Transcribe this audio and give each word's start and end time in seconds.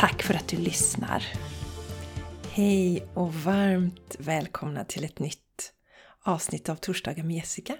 Tack 0.00 0.22
för 0.22 0.34
att 0.34 0.48
du 0.48 0.56
lyssnar! 0.56 1.24
Hej 2.50 3.06
och 3.14 3.34
varmt 3.34 4.16
välkomna 4.18 4.84
till 4.84 5.04
ett 5.04 5.18
nytt 5.18 5.72
avsnitt 6.22 6.68
av 6.68 6.76
Torsdagar 6.76 7.24
med 7.24 7.36
Jessica. 7.36 7.76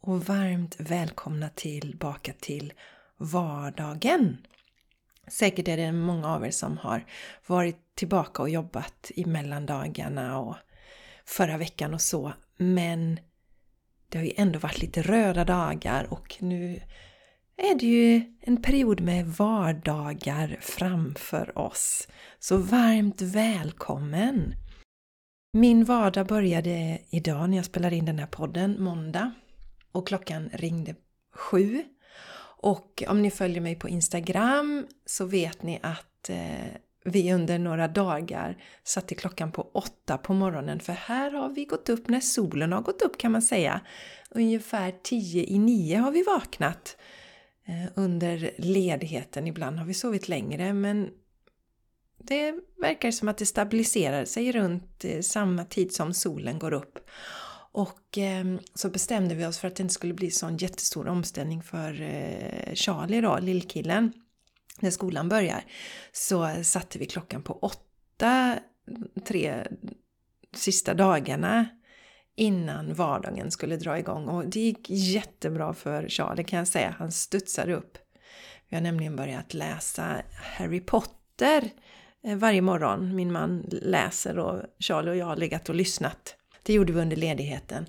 Och 0.00 0.24
varmt 0.24 0.76
välkomna 0.78 1.48
tillbaka 1.48 2.32
till 2.40 2.72
vardagen. 3.16 4.36
Säkert 5.28 5.68
är 5.68 5.76
det 5.76 5.92
många 5.92 6.28
av 6.28 6.46
er 6.46 6.50
som 6.50 6.78
har 6.78 7.04
varit 7.46 7.94
tillbaka 7.94 8.42
och 8.42 8.50
jobbat 8.50 9.10
i 9.14 9.24
mellandagarna 9.24 10.38
och 10.38 10.56
förra 11.24 11.56
veckan 11.56 11.94
och 11.94 12.02
så. 12.02 12.32
Men 12.56 13.20
det 14.08 14.18
har 14.18 14.24
ju 14.24 14.32
ändå 14.36 14.58
varit 14.58 14.82
lite 14.82 15.02
röda 15.02 15.44
dagar 15.44 16.06
och 16.10 16.36
nu 16.40 16.80
är 17.56 17.74
det 17.74 17.86
ju 17.86 18.22
en 18.40 18.62
period 18.62 19.00
med 19.00 19.26
vardagar 19.26 20.58
framför 20.60 21.58
oss. 21.58 22.08
Så 22.38 22.56
varmt 22.56 23.22
välkommen! 23.22 24.54
Min 25.52 25.84
vardag 25.84 26.26
började 26.26 26.98
idag 27.10 27.50
när 27.50 27.56
jag 27.56 27.66
spelade 27.66 27.96
in 27.96 28.04
den 28.04 28.18
här 28.18 28.26
podden, 28.26 28.82
måndag. 28.82 29.32
Och 29.92 30.06
klockan 30.06 30.50
ringde 30.52 30.94
sju. 31.34 31.82
Och 32.62 33.02
om 33.08 33.22
ni 33.22 33.30
följer 33.30 33.60
mig 33.60 33.74
på 33.74 33.88
Instagram 33.88 34.86
så 35.06 35.24
vet 35.24 35.62
ni 35.62 35.80
att 35.82 36.30
eh, 36.30 36.76
vi 37.04 37.32
under 37.32 37.58
några 37.58 37.88
dagar 37.88 38.56
satte 38.84 39.14
klockan 39.14 39.52
på 39.52 39.70
åtta 39.74 40.18
på 40.18 40.34
morgonen 40.34 40.80
för 40.80 40.92
här 40.92 41.30
har 41.30 41.48
vi 41.48 41.64
gått 41.64 41.88
upp 41.88 42.08
när 42.08 42.20
solen 42.20 42.72
har 42.72 42.82
gått 42.82 43.02
upp 43.02 43.18
kan 43.18 43.32
man 43.32 43.42
säga. 43.42 43.80
Ungefär 44.30 44.94
tio 45.02 45.44
i 45.44 45.58
nio 45.58 45.98
har 45.98 46.10
vi 46.10 46.22
vaknat 46.22 46.96
Eh, 47.66 47.90
under 47.94 48.50
ledigheten. 48.58 49.46
Ibland 49.46 49.78
har 49.78 49.86
vi 49.86 49.94
sovit 49.94 50.28
längre 50.28 50.72
men 50.72 51.10
det 52.18 52.54
verkar 52.80 53.10
som 53.10 53.28
att 53.28 53.38
det 53.38 53.46
stabiliserar 53.46 54.24
sig 54.24 54.52
runt 54.52 55.04
eh, 55.04 55.20
samma 55.20 55.64
tid 55.64 55.92
som 55.92 56.14
solen 56.14 56.58
går 56.58 56.72
upp. 56.72 56.98
Och 57.72 58.18
ehm, 58.18 58.58
så 58.74 58.88
bestämde 58.88 59.34
vi 59.34 59.46
oss 59.46 59.58
för 59.58 59.68
att 59.68 59.76
det 59.76 59.82
inte 59.82 59.94
skulle 59.94 60.14
bli 60.14 60.30
sån 60.30 60.56
jättestor 60.56 61.08
omställning 61.08 61.62
för 61.62 62.02
eh, 62.02 62.74
Charlie 62.74 63.20
då, 63.20 63.38
lillkillen, 63.38 64.12
när 64.80 64.90
skolan 64.90 65.28
börjar. 65.28 65.64
Så 66.12 66.64
satte 66.64 66.98
vi 66.98 67.06
klockan 67.06 67.42
på 67.42 67.58
åtta 67.58 68.58
tre 69.24 69.66
sista 70.54 70.94
dagarna 70.94 71.66
innan 72.36 72.94
vardagen 72.94 73.50
skulle 73.50 73.76
dra 73.76 73.98
igång 73.98 74.28
och 74.28 74.46
det 74.46 74.60
gick 74.60 74.90
jättebra 74.90 75.74
för 75.74 76.08
Charlie 76.08 76.44
kan 76.44 76.58
jag 76.58 76.68
säga. 76.68 76.94
Han 76.98 77.12
studsade 77.12 77.74
upp. 77.74 77.98
Vi 78.68 78.76
har 78.76 78.82
nämligen 78.82 79.16
börjat 79.16 79.54
läsa 79.54 80.22
Harry 80.56 80.80
Potter 80.80 81.70
eh, 82.24 82.36
varje 82.36 82.60
morgon. 82.60 83.16
Min 83.16 83.32
man 83.32 83.64
läser 83.68 84.38
och 84.38 84.62
Charlie 84.78 85.10
och 85.10 85.16
jag 85.16 85.26
har 85.26 85.36
legat 85.36 85.68
och 85.68 85.74
lyssnat. 85.74 86.36
Det 86.62 86.72
gjorde 86.72 86.92
vi 86.92 87.00
under 87.00 87.16
ledigheten. 87.16 87.86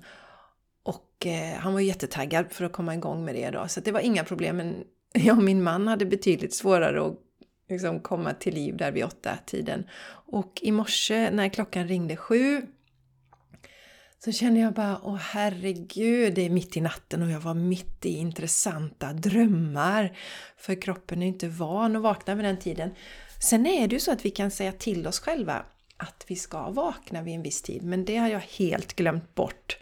Och 0.82 1.26
eh, 1.26 1.58
han 1.58 1.72
var 1.72 1.80
jättetaggad 1.80 2.46
för 2.50 2.64
att 2.64 2.72
komma 2.72 2.94
igång 2.94 3.24
med 3.24 3.34
det 3.34 3.50
då. 3.50 3.68
Så 3.68 3.80
det 3.80 3.92
var 3.92 4.00
inga 4.00 4.24
problem. 4.24 4.56
Men 4.56 4.84
jag 5.12 5.36
och 5.36 5.44
min 5.44 5.62
man 5.62 5.88
hade 5.88 6.06
betydligt 6.06 6.54
svårare 6.54 7.06
att 7.06 7.18
liksom 7.68 8.00
komma 8.00 8.34
till 8.34 8.54
liv 8.54 8.76
där 8.76 8.92
vid 8.92 9.04
åtta 9.04 9.38
tiden. 9.46 9.86
Och 10.08 10.60
i 10.62 10.72
morse 10.72 11.30
när 11.30 11.48
klockan 11.48 11.88
ringde 11.88 12.16
sju 12.16 12.62
så 14.26 14.32
känner 14.32 14.60
jag 14.60 14.72
bara, 14.72 15.00
åh 15.02 15.16
herregud, 15.16 16.34
det 16.34 16.46
är 16.46 16.50
mitt 16.50 16.76
i 16.76 16.80
natten 16.80 17.22
och 17.22 17.30
jag 17.30 17.40
var 17.40 17.54
mitt 17.54 18.06
i 18.06 18.16
intressanta 18.16 19.12
drömmar. 19.12 20.16
För 20.56 20.82
kroppen 20.82 21.22
är 21.22 21.26
inte 21.26 21.48
van 21.48 21.96
att 21.96 22.02
vakna 22.02 22.34
vid 22.34 22.44
den 22.44 22.58
tiden. 22.58 22.90
Sen 23.40 23.66
är 23.66 23.88
det 23.88 23.94
ju 23.94 24.00
så 24.00 24.12
att 24.12 24.24
vi 24.24 24.30
kan 24.30 24.50
säga 24.50 24.72
till 24.72 25.06
oss 25.06 25.20
själva 25.20 25.62
att 25.96 26.24
vi 26.26 26.36
ska 26.36 26.70
vakna 26.70 27.22
vid 27.22 27.34
en 27.34 27.42
viss 27.42 27.62
tid, 27.62 27.82
men 27.82 28.04
det 28.04 28.16
har 28.16 28.28
jag 28.28 28.40
helt 28.40 28.96
glömt 28.96 29.34
bort. 29.34 29.78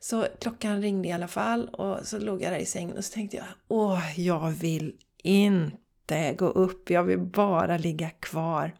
Så 0.00 0.26
klockan 0.40 0.82
ringde 0.82 1.08
i 1.08 1.12
alla 1.12 1.28
fall 1.28 1.68
och 1.68 2.06
så 2.06 2.18
låg 2.18 2.42
jag 2.42 2.52
där 2.52 2.58
i 2.58 2.66
sängen 2.66 2.96
och 2.96 3.04
så 3.04 3.14
tänkte 3.14 3.36
jag, 3.36 3.46
åh, 3.68 4.20
jag 4.20 4.50
vill 4.50 4.94
inte 5.22 6.34
gå 6.38 6.46
upp, 6.46 6.90
jag 6.90 7.04
vill 7.04 7.18
bara 7.18 7.78
ligga 7.78 8.10
kvar. 8.10 8.74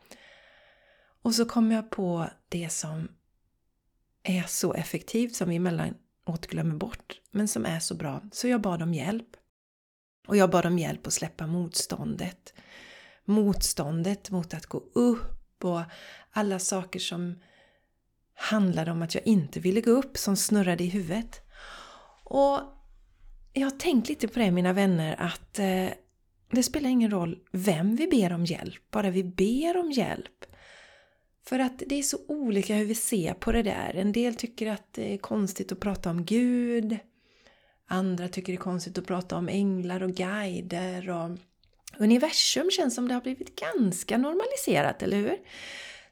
Och 1.23 1.35
så 1.35 1.45
kom 1.45 1.73
jag 1.73 1.91
på 1.91 2.27
det 2.49 2.73
som 2.73 3.09
är 4.25 4.43
så 4.43 4.75
effektivt 4.75 5.35
som 5.35 5.49
vi 5.49 5.57
emellanåt 5.57 6.47
glömmer 6.47 6.75
bort, 6.75 7.21
men 7.31 7.49
som 7.49 7.65
är 7.65 7.81
så 7.81 7.95
bra. 7.95 8.23
Så 8.33 8.49
jag 8.49 8.61
bad 8.61 8.83
om 8.83 8.95
hjälp. 8.95 9.29
Och 10.27 10.37
jag 10.37 10.51
bad 10.51 10.67
om 10.67 10.79
hjälp 10.79 11.07
att 11.07 11.12
släppa 11.12 11.47
motståndet. 11.47 12.55
Motståndet 13.25 14.31
mot 14.31 14.55
att 14.55 14.67
gå 14.67 14.79
upp 14.95 15.65
och 15.65 15.81
alla 16.31 16.59
saker 16.59 17.01
som 17.01 17.39
handlade 18.34 18.91
om 18.91 19.03
att 19.03 19.15
jag 19.15 19.27
inte 19.27 19.61
ville 19.61 19.81
gå 19.81 19.91
upp, 19.91 20.17
som 20.17 20.37
snurrade 20.37 20.84
i 20.84 20.89
huvudet. 20.89 21.41
Och 22.25 22.61
jag 23.53 23.67
har 23.67 23.79
tänkt 23.79 24.09
lite 24.09 24.29
på 24.29 24.39
det 24.39 24.51
mina 24.51 24.73
vänner 24.73 25.17
att 25.19 25.59
eh, 25.59 25.89
det 26.51 26.63
spelar 26.63 26.91
ingen 26.91 27.11
roll 27.11 27.39
vem 27.53 27.97
vi 27.97 28.07
ber 28.07 28.33
om 28.33 28.45
hjälp, 28.45 28.91
bara 28.91 29.11
vi 29.11 29.25
ber 29.25 29.77
om 29.77 29.91
hjälp 29.91 30.45
för 31.47 31.59
att 31.59 31.82
det 31.87 31.99
är 31.99 32.03
så 32.03 32.19
olika 32.28 32.75
hur 32.75 32.84
vi 32.84 32.94
ser 32.94 33.34
på 33.34 33.53
det 33.53 33.62
där. 33.62 33.94
En 33.94 34.12
del 34.12 34.34
tycker 34.34 34.71
att 34.71 34.93
det 34.93 35.15
är 35.15 35.19
konstigt 35.19 35.72
att 35.72 35.81
prata 35.81 36.10
om 36.10 36.25
Gud. 36.25 36.99
Andra 37.87 38.28
tycker 38.28 38.53
det 38.53 38.56
är 38.56 38.60
konstigt 38.60 38.99
att 38.99 39.06
prata 39.06 39.37
om 39.37 39.49
änglar 39.49 40.03
och 40.03 40.15
guider. 40.15 41.10
Och 41.10 41.38
universum 41.99 42.71
känns 42.71 42.94
som 42.94 43.09
det 43.09 43.15
har 43.15 43.21
blivit 43.21 43.60
ganska 43.60 44.19
normaliserat, 44.19 45.03
eller 45.03 45.16
hur? 45.16 45.37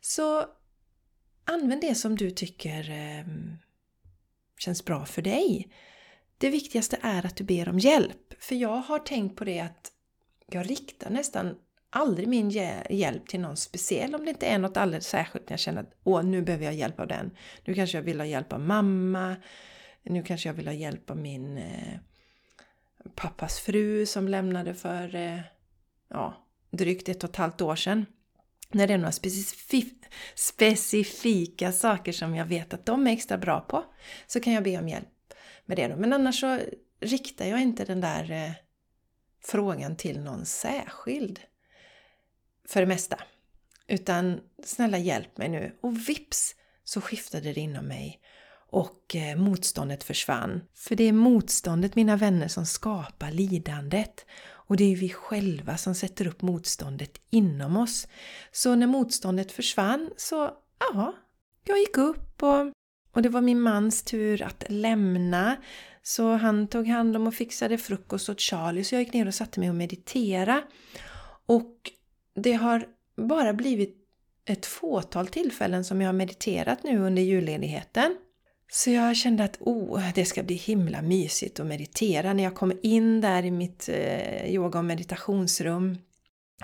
Så 0.01 0.47
använd 1.45 1.81
det 1.81 1.95
som 1.95 2.17
du 2.17 2.31
tycker 2.31 2.91
eh, 2.91 3.27
känns 4.59 4.85
bra 4.85 5.07
för 5.07 5.23
dig. 5.23 5.69
Det 6.39 6.51
viktigaste 6.51 6.99
är 7.03 7.27
att 7.27 7.37
du 7.37 7.45
ber 7.45 7.69
om 7.69 7.79
hjälp. 7.79 8.35
För 8.39 8.55
jag 8.55 8.77
har 8.77 8.99
tänkt 8.99 9.37
på 9.37 9.45
det 9.45 9.61
att 9.61 9.93
jag 10.47 10.71
riktar 10.71 11.11
nästan 11.11 11.57
aldrig 11.95 12.29
min 12.29 12.51
hjälp 12.91 13.29
till 13.29 13.41
någon 13.41 13.57
speciell 13.57 14.15
om 14.15 14.25
det 14.25 14.31
inte 14.31 14.47
är 14.47 14.59
något 14.59 14.77
alldeles 14.77 15.07
särskilt 15.07 15.49
när 15.49 15.53
jag 15.53 15.61
känner 15.61 15.83
att 15.83 15.95
åh, 16.05 16.23
nu 16.23 16.43
behöver 16.43 16.65
jag 16.65 16.75
hjälp 16.75 17.01
av 17.01 17.07
den. 17.07 17.31
Nu 17.65 17.75
kanske 17.75 17.99
jag 17.99 18.03
vill 18.03 18.21
ha 18.21 18.27
hjälp 18.27 18.53
av 18.53 18.61
mamma. 18.61 19.37
Nu 20.03 20.23
kanske 20.23 20.49
jag 20.49 20.55
vill 20.55 20.67
ha 20.67 20.75
hjälp 20.75 21.11
av 21.11 21.17
min 21.17 21.59
eh, 21.59 21.99
pappas 23.15 23.61
fru 23.61 24.07
som 24.07 24.29
lämnade 24.29 24.75
för 24.75 25.15
eh, 25.15 25.41
ja, 26.09 26.47
drygt 26.71 27.09
ett 27.09 27.25
och 27.25 27.31
ett 27.31 27.37
halvt 27.37 27.61
år 27.61 27.77
sedan. 27.77 28.07
När 28.71 28.87
det 28.87 28.95
är 28.95 28.99
några 28.99 29.13
specif 29.13 29.73
specifika 30.35 31.73
saker 31.73 32.13
som 32.13 32.35
jag 32.35 32.47
vet 32.47 32.75
att 32.75 32.87
de 32.87 33.07
är 33.07 33.13
extra 33.13 33.39
bra 33.39 33.61
på 33.61 33.85
så 34.27 34.41
kan 34.41 34.53
jag 34.53 34.65
be 34.65 34.79
om 34.79 34.89
hjälp 34.89 35.09
med 35.67 35.77
det. 35.77 35.89
Då. 35.89 35.97
Men 35.97 36.13
annars 36.13 36.41
så 36.41 36.59
riktar 37.01 37.47
jag 37.47 37.61
inte 37.63 37.85
den 37.85 38.01
där 38.01 38.31
eh, 38.31 38.53
frågan 39.45 39.97
till 39.97 40.21
någon 40.21 40.47
särskild 40.47 41.41
för 42.73 42.81
det 42.81 42.87
mesta. 42.87 43.17
Utan 43.89 44.41
snälla 44.65 44.99
hjälp 44.99 45.39
mig 45.39 45.49
nu. 45.49 45.79
Och 45.81 46.09
vips 46.09 46.55
så 46.85 47.01
skiftade 47.01 47.53
det 47.53 47.61
inom 47.61 47.87
mig 47.87 48.21
och 48.71 49.17
eh, 49.17 49.37
motståndet 49.37 50.05
försvann. 50.05 50.61
För 50.75 50.97
det 50.97 51.05
är 51.05 51.13
motståndet, 51.13 51.97
mina 51.97 52.17
vänner, 52.17 52.49
som 52.49 52.67
skapar 52.67 53.31
lidandet. 53.31 54.27
Och 54.51 54.77
det 54.77 54.93
är 54.93 54.97
vi 54.97 55.09
själva 55.09 55.77
som 55.77 55.95
sätter 55.95 56.27
upp 56.27 56.43
motståndet 56.43 57.19
inom 57.31 57.77
oss. 57.77 58.09
Så 58.53 58.75
när 58.75 58.87
motståndet 58.87 59.53
försvann 59.53 60.11
så, 60.17 60.51
ja, 60.79 61.15
jag 61.65 61.79
gick 61.79 61.99
upp 61.99 62.43
och, 62.43 62.73
och 63.13 63.23
det 63.23 63.29
var 63.29 63.41
min 63.41 63.61
mans 63.61 64.03
tur 64.03 64.43
att 64.43 64.65
lämna. 64.69 65.57
Så 66.03 66.37
han 66.37 66.69
tog 66.69 66.87
hand 66.87 67.17
om 67.17 67.27
och 67.27 67.35
fixade 67.35 67.79
frukost 67.79 68.29
åt 68.29 68.41
Charlie 68.41 68.85
så 68.85 68.95
jag 68.95 69.03
gick 69.03 69.13
ner 69.13 69.27
och 69.27 69.35
satte 69.35 69.61
mig 69.61 69.69
och 69.69 69.77
meditera. 69.77 70.63
Och 71.47 71.77
det 72.35 72.53
har 72.53 72.87
bara 73.17 73.53
blivit 73.53 73.97
ett 74.45 74.67
fåtal 74.67 75.27
tillfällen 75.27 75.85
som 75.85 76.01
jag 76.01 76.09
har 76.09 76.13
mediterat 76.13 76.83
nu 76.83 76.99
under 76.99 77.23
julledigheten. 77.23 78.17
Så 78.73 78.91
jag 78.91 79.17
kände 79.17 79.45
att 79.45 79.57
oh, 79.61 80.13
det 80.15 80.25
ska 80.25 80.43
bli 80.43 80.55
himla 80.55 81.03
mysigt 81.03 81.61
att 81.61 81.67
meditera. 81.67 82.33
När 82.33 82.45
jag 82.45 82.55
kom 82.55 82.73
in 82.83 83.21
där 83.21 83.45
i 83.45 83.51
mitt 83.51 83.89
eh, 83.89 84.47
yoga 84.55 84.79
och 84.79 84.85
meditationsrum 84.85 85.99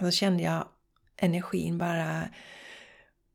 så 0.00 0.10
kände 0.10 0.42
jag 0.42 0.68
energin 1.16 1.78
bara 1.78 2.28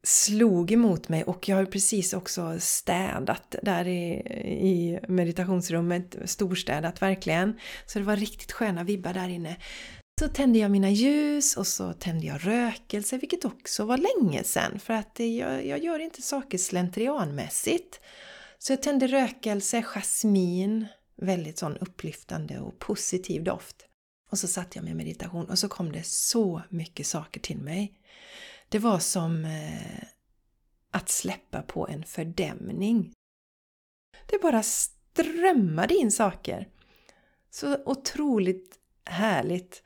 slog 0.03 0.71
emot 0.71 1.09
mig 1.09 1.23
och 1.23 1.49
jag 1.49 1.55
har 1.55 1.65
precis 1.65 2.13
också 2.13 2.55
städat 2.59 3.55
där 3.61 3.87
i, 3.87 4.13
i 4.43 4.99
meditationsrummet, 5.07 6.15
storstädat 6.25 7.01
verkligen. 7.01 7.59
Så 7.85 7.99
det 7.99 8.05
var 8.05 8.15
riktigt 8.15 8.51
sköna 8.51 8.83
vibbar 8.83 9.13
där 9.13 9.29
inne. 9.29 9.55
Så 10.23 10.29
tände 10.29 10.59
jag 10.59 10.71
mina 10.71 10.89
ljus 10.89 11.57
och 11.57 11.67
så 11.67 11.93
tände 11.93 12.27
jag 12.27 12.47
rökelse, 12.47 13.17
vilket 13.17 13.45
också 13.45 13.85
var 13.85 13.97
länge 13.97 14.43
sedan 14.43 14.79
för 14.79 14.93
att 14.93 15.19
jag, 15.19 15.65
jag 15.65 15.83
gör 15.83 15.99
inte 15.99 16.21
saker 16.21 16.57
slentrianmässigt. 16.57 18.01
Så 18.57 18.73
jag 18.73 18.81
tände 18.81 19.07
rökelse, 19.07 19.81
jasmin, 19.81 20.87
väldigt 21.15 21.57
sån 21.57 21.77
upplyftande 21.77 22.59
och 22.59 22.79
positiv 22.79 23.43
doft. 23.43 23.85
Och 24.31 24.37
så 24.37 24.47
satte 24.47 24.77
jag 24.77 24.85
med 24.85 24.95
meditation 24.95 25.49
och 25.49 25.59
så 25.59 25.67
kom 25.67 25.91
det 25.91 26.05
så 26.05 26.61
mycket 26.69 27.07
saker 27.07 27.39
till 27.39 27.57
mig. 27.57 27.93
Det 28.69 28.79
var 28.79 28.99
som 28.99 29.45
eh, 29.45 30.03
att 30.91 31.09
släppa 31.09 31.61
på 31.61 31.87
en 31.87 32.03
fördämning. 32.03 33.13
Det 34.27 34.41
bara 34.41 34.63
strömmade 34.63 35.95
in 35.95 36.11
saker. 36.11 36.67
Så 37.49 37.77
otroligt 37.85 38.79
härligt 39.05 39.83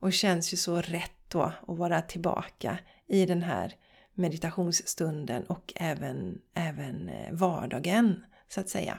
och 0.00 0.12
känns 0.12 0.52
ju 0.52 0.56
så 0.56 0.80
rätt 0.80 1.12
då 1.28 1.42
att 1.42 1.78
vara 1.78 2.02
tillbaka 2.02 2.78
i 3.08 3.26
den 3.26 3.42
här 3.42 3.74
meditationsstunden 4.14 5.44
och 5.44 5.72
även, 5.76 6.38
även 6.54 7.08
eh, 7.08 7.32
vardagen 7.32 8.24
så 8.48 8.60
att 8.60 8.68
säga. 8.68 8.98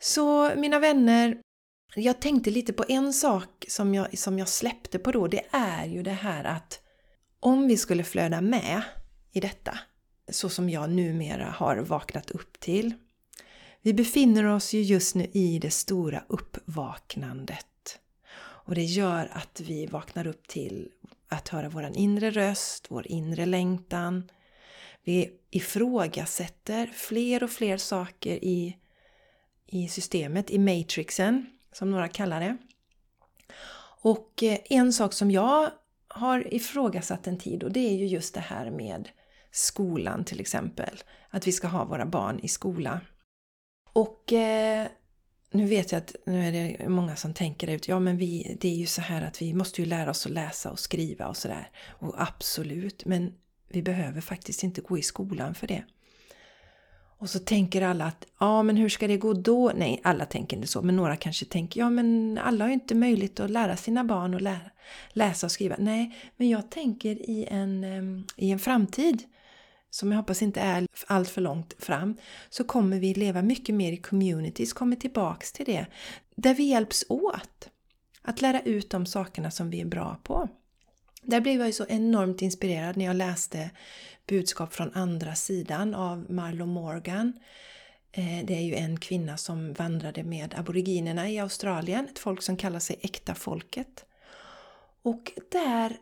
Så 0.00 0.54
mina 0.56 0.78
vänner, 0.78 1.40
jag 1.94 2.20
tänkte 2.20 2.50
lite 2.50 2.72
på 2.72 2.84
en 2.88 3.12
sak 3.12 3.64
som 3.68 3.94
jag, 3.94 4.18
som 4.18 4.38
jag 4.38 4.48
släppte 4.48 4.98
på 4.98 5.12
då. 5.12 5.28
Det 5.28 5.42
är 5.50 5.86
ju 5.86 6.02
det 6.02 6.10
här 6.10 6.44
att 6.44 6.80
om 7.40 7.68
vi 7.68 7.76
skulle 7.76 8.04
flöda 8.04 8.40
med 8.40 8.82
i 9.32 9.40
detta, 9.40 9.78
så 10.30 10.48
som 10.48 10.70
jag 10.70 10.90
numera 10.90 11.50
har 11.50 11.76
vaknat 11.76 12.30
upp 12.30 12.60
till. 12.60 12.94
Vi 13.82 13.94
befinner 13.94 14.44
oss 14.44 14.72
ju 14.72 14.82
just 14.82 15.14
nu 15.14 15.24
i 15.32 15.58
det 15.58 15.70
stora 15.70 16.22
uppvaknandet. 16.28 17.66
Och 18.68 18.74
det 18.74 18.84
gör 18.84 19.28
att 19.32 19.60
vi 19.60 19.86
vaknar 19.86 20.26
upp 20.26 20.48
till 20.48 20.88
att 21.28 21.48
höra 21.48 21.68
vår 21.68 21.90
inre 21.94 22.30
röst, 22.30 22.86
vår 22.88 23.06
inre 23.06 23.46
längtan. 23.46 24.30
Vi 25.04 25.30
ifrågasätter 25.50 26.86
fler 26.86 27.42
och 27.42 27.50
fler 27.50 27.76
saker 27.76 28.44
i, 28.44 28.76
i 29.66 29.88
systemet, 29.88 30.50
i 30.50 30.58
matrixen, 30.58 31.46
som 31.72 31.90
några 31.90 32.08
kallar 32.08 32.40
det. 32.40 32.56
Och 34.02 34.42
eh, 34.42 34.58
en 34.64 34.92
sak 34.92 35.12
som 35.12 35.30
jag 35.30 35.70
har 36.08 36.54
ifrågasatt 36.54 37.26
en 37.26 37.38
tid 37.38 37.62
och 37.62 37.72
det 37.72 37.80
är 37.80 37.96
ju 37.96 38.06
just 38.06 38.34
det 38.34 38.40
här 38.40 38.70
med 38.70 39.08
skolan 39.50 40.24
till 40.24 40.40
exempel. 40.40 41.02
Att 41.30 41.46
vi 41.46 41.52
ska 41.52 41.68
ha 41.68 41.84
våra 41.84 42.06
barn 42.06 42.40
i 42.42 42.48
skola. 42.48 43.00
Och 43.92 44.32
eh, 44.32 44.88
nu 45.50 45.66
vet 45.66 45.92
jag 45.92 45.98
att 45.98 46.16
nu 46.26 46.44
är 46.48 46.52
det 46.52 46.88
många 46.88 47.16
som 47.16 47.34
tänker 47.34 47.70
ut, 47.70 47.88
ja 47.88 47.98
men 47.98 48.16
vi, 48.16 48.56
det 48.60 48.68
är 48.68 48.74
ju 48.74 48.86
så 48.86 49.00
här 49.00 49.22
att 49.22 49.42
vi 49.42 49.54
måste 49.54 49.82
ju 49.82 49.88
lära 49.88 50.10
oss 50.10 50.26
att 50.26 50.32
läsa 50.32 50.70
och 50.70 50.78
skriva 50.78 51.26
och 51.26 51.36
sådär. 51.36 51.70
Och 51.86 52.22
absolut, 52.22 53.04
men 53.04 53.32
vi 53.68 53.82
behöver 53.82 54.20
faktiskt 54.20 54.62
inte 54.62 54.80
gå 54.80 54.98
i 54.98 55.02
skolan 55.02 55.54
för 55.54 55.66
det. 55.66 55.84
Och 57.20 57.30
så 57.30 57.38
tänker 57.38 57.82
alla 57.82 58.04
att, 58.04 58.26
ja 58.40 58.62
men 58.62 58.76
hur 58.76 58.88
ska 58.88 59.08
det 59.08 59.16
gå 59.16 59.32
då? 59.32 59.72
Nej, 59.76 60.00
alla 60.04 60.24
tänker 60.24 60.56
inte 60.56 60.68
så, 60.68 60.82
men 60.82 60.96
några 60.96 61.16
kanske 61.16 61.44
tänker, 61.44 61.80
ja 61.80 61.90
men 61.90 62.38
alla 62.38 62.64
har 62.64 62.68
ju 62.68 62.74
inte 62.74 62.94
möjlighet 62.94 63.40
att 63.40 63.50
lära 63.50 63.76
sina 63.76 64.04
barn 64.04 64.34
att 64.34 64.42
lära, 64.42 64.70
läsa 65.08 65.46
och 65.46 65.52
skriva. 65.52 65.76
Nej, 65.78 66.16
men 66.36 66.48
jag 66.48 66.70
tänker 66.70 67.30
i 67.30 67.46
en, 67.50 67.84
ehm, 67.84 68.24
i 68.36 68.50
en 68.50 68.58
framtid 68.58 69.22
som 69.90 70.12
jag 70.12 70.18
hoppas 70.18 70.42
inte 70.42 70.60
är 70.60 70.86
allt 71.06 71.28
för 71.28 71.40
långt 71.40 71.74
fram, 71.78 72.16
så 72.48 72.64
kommer 72.64 72.98
vi 72.98 73.14
leva 73.14 73.42
mycket 73.42 73.74
mer 73.74 73.92
i 73.92 73.96
communities, 73.96 74.72
kommer 74.72 74.96
tillbaks 74.96 75.52
till 75.52 75.66
det, 75.66 75.86
där 76.36 76.54
vi 76.54 76.62
hjälps 76.62 77.04
åt 77.08 77.68
att 78.22 78.40
lära 78.40 78.60
ut 78.60 78.90
de 78.90 79.06
sakerna 79.06 79.50
som 79.50 79.70
vi 79.70 79.80
är 79.80 79.84
bra 79.84 80.20
på. 80.22 80.48
Där 81.22 81.40
blev 81.40 81.58
jag 81.58 81.66
ju 81.66 81.72
så 81.72 81.86
enormt 81.88 82.42
inspirerad 82.42 82.96
när 82.96 83.04
jag 83.04 83.16
läste 83.16 83.70
budskap 84.26 84.74
från 84.74 84.94
andra 84.94 85.34
sidan 85.34 85.94
av 85.94 86.26
Marlo 86.28 86.66
Morgan. 86.66 87.32
Eh, 88.12 88.44
det 88.44 88.54
är 88.54 88.60
ju 88.60 88.74
en 88.74 89.00
kvinna 89.00 89.36
som 89.36 89.72
vandrade 89.72 90.22
med 90.22 90.54
aboriginerna 90.58 91.30
i 91.30 91.38
Australien, 91.38 92.06
ett 92.06 92.18
folk 92.18 92.42
som 92.42 92.56
kallar 92.56 92.80
sig 92.80 92.98
äkta 93.02 93.34
folket. 93.34 94.04
Och 95.02 95.32
där 95.50 95.96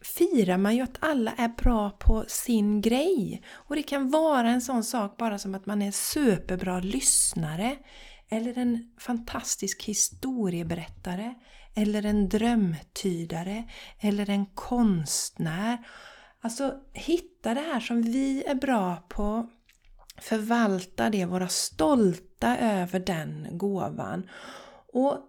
firar 0.00 0.58
man 0.58 0.76
ju 0.76 0.82
att 0.82 0.96
alla 1.00 1.32
är 1.32 1.48
bra 1.48 1.90
på 1.90 2.24
sin 2.28 2.80
grej. 2.80 3.42
Och 3.52 3.76
det 3.76 3.82
kan 3.82 4.10
vara 4.10 4.50
en 4.50 4.60
sån 4.60 4.84
sak 4.84 5.16
bara 5.16 5.38
som 5.38 5.54
att 5.54 5.66
man 5.66 5.82
är 5.82 5.90
superbra 5.90 6.80
lyssnare 6.80 7.76
eller 8.30 8.58
en 8.58 8.92
fantastisk 8.98 9.84
historieberättare 9.84 11.34
eller 11.74 12.06
en 12.06 12.28
drömtydare 12.28 13.64
eller 14.00 14.30
en 14.30 14.46
konstnär. 14.46 15.78
Alltså 16.40 16.74
hitta 16.92 17.54
det 17.54 17.60
här 17.60 17.80
som 17.80 18.02
vi 18.02 18.44
är 18.44 18.54
bra 18.54 18.96
på, 19.08 19.48
förvalta 20.20 21.10
det, 21.10 21.24
vara 21.24 21.48
stolta 21.48 22.56
över 22.56 23.00
den 23.00 23.48
gåvan. 23.50 24.28
Och 24.92 25.27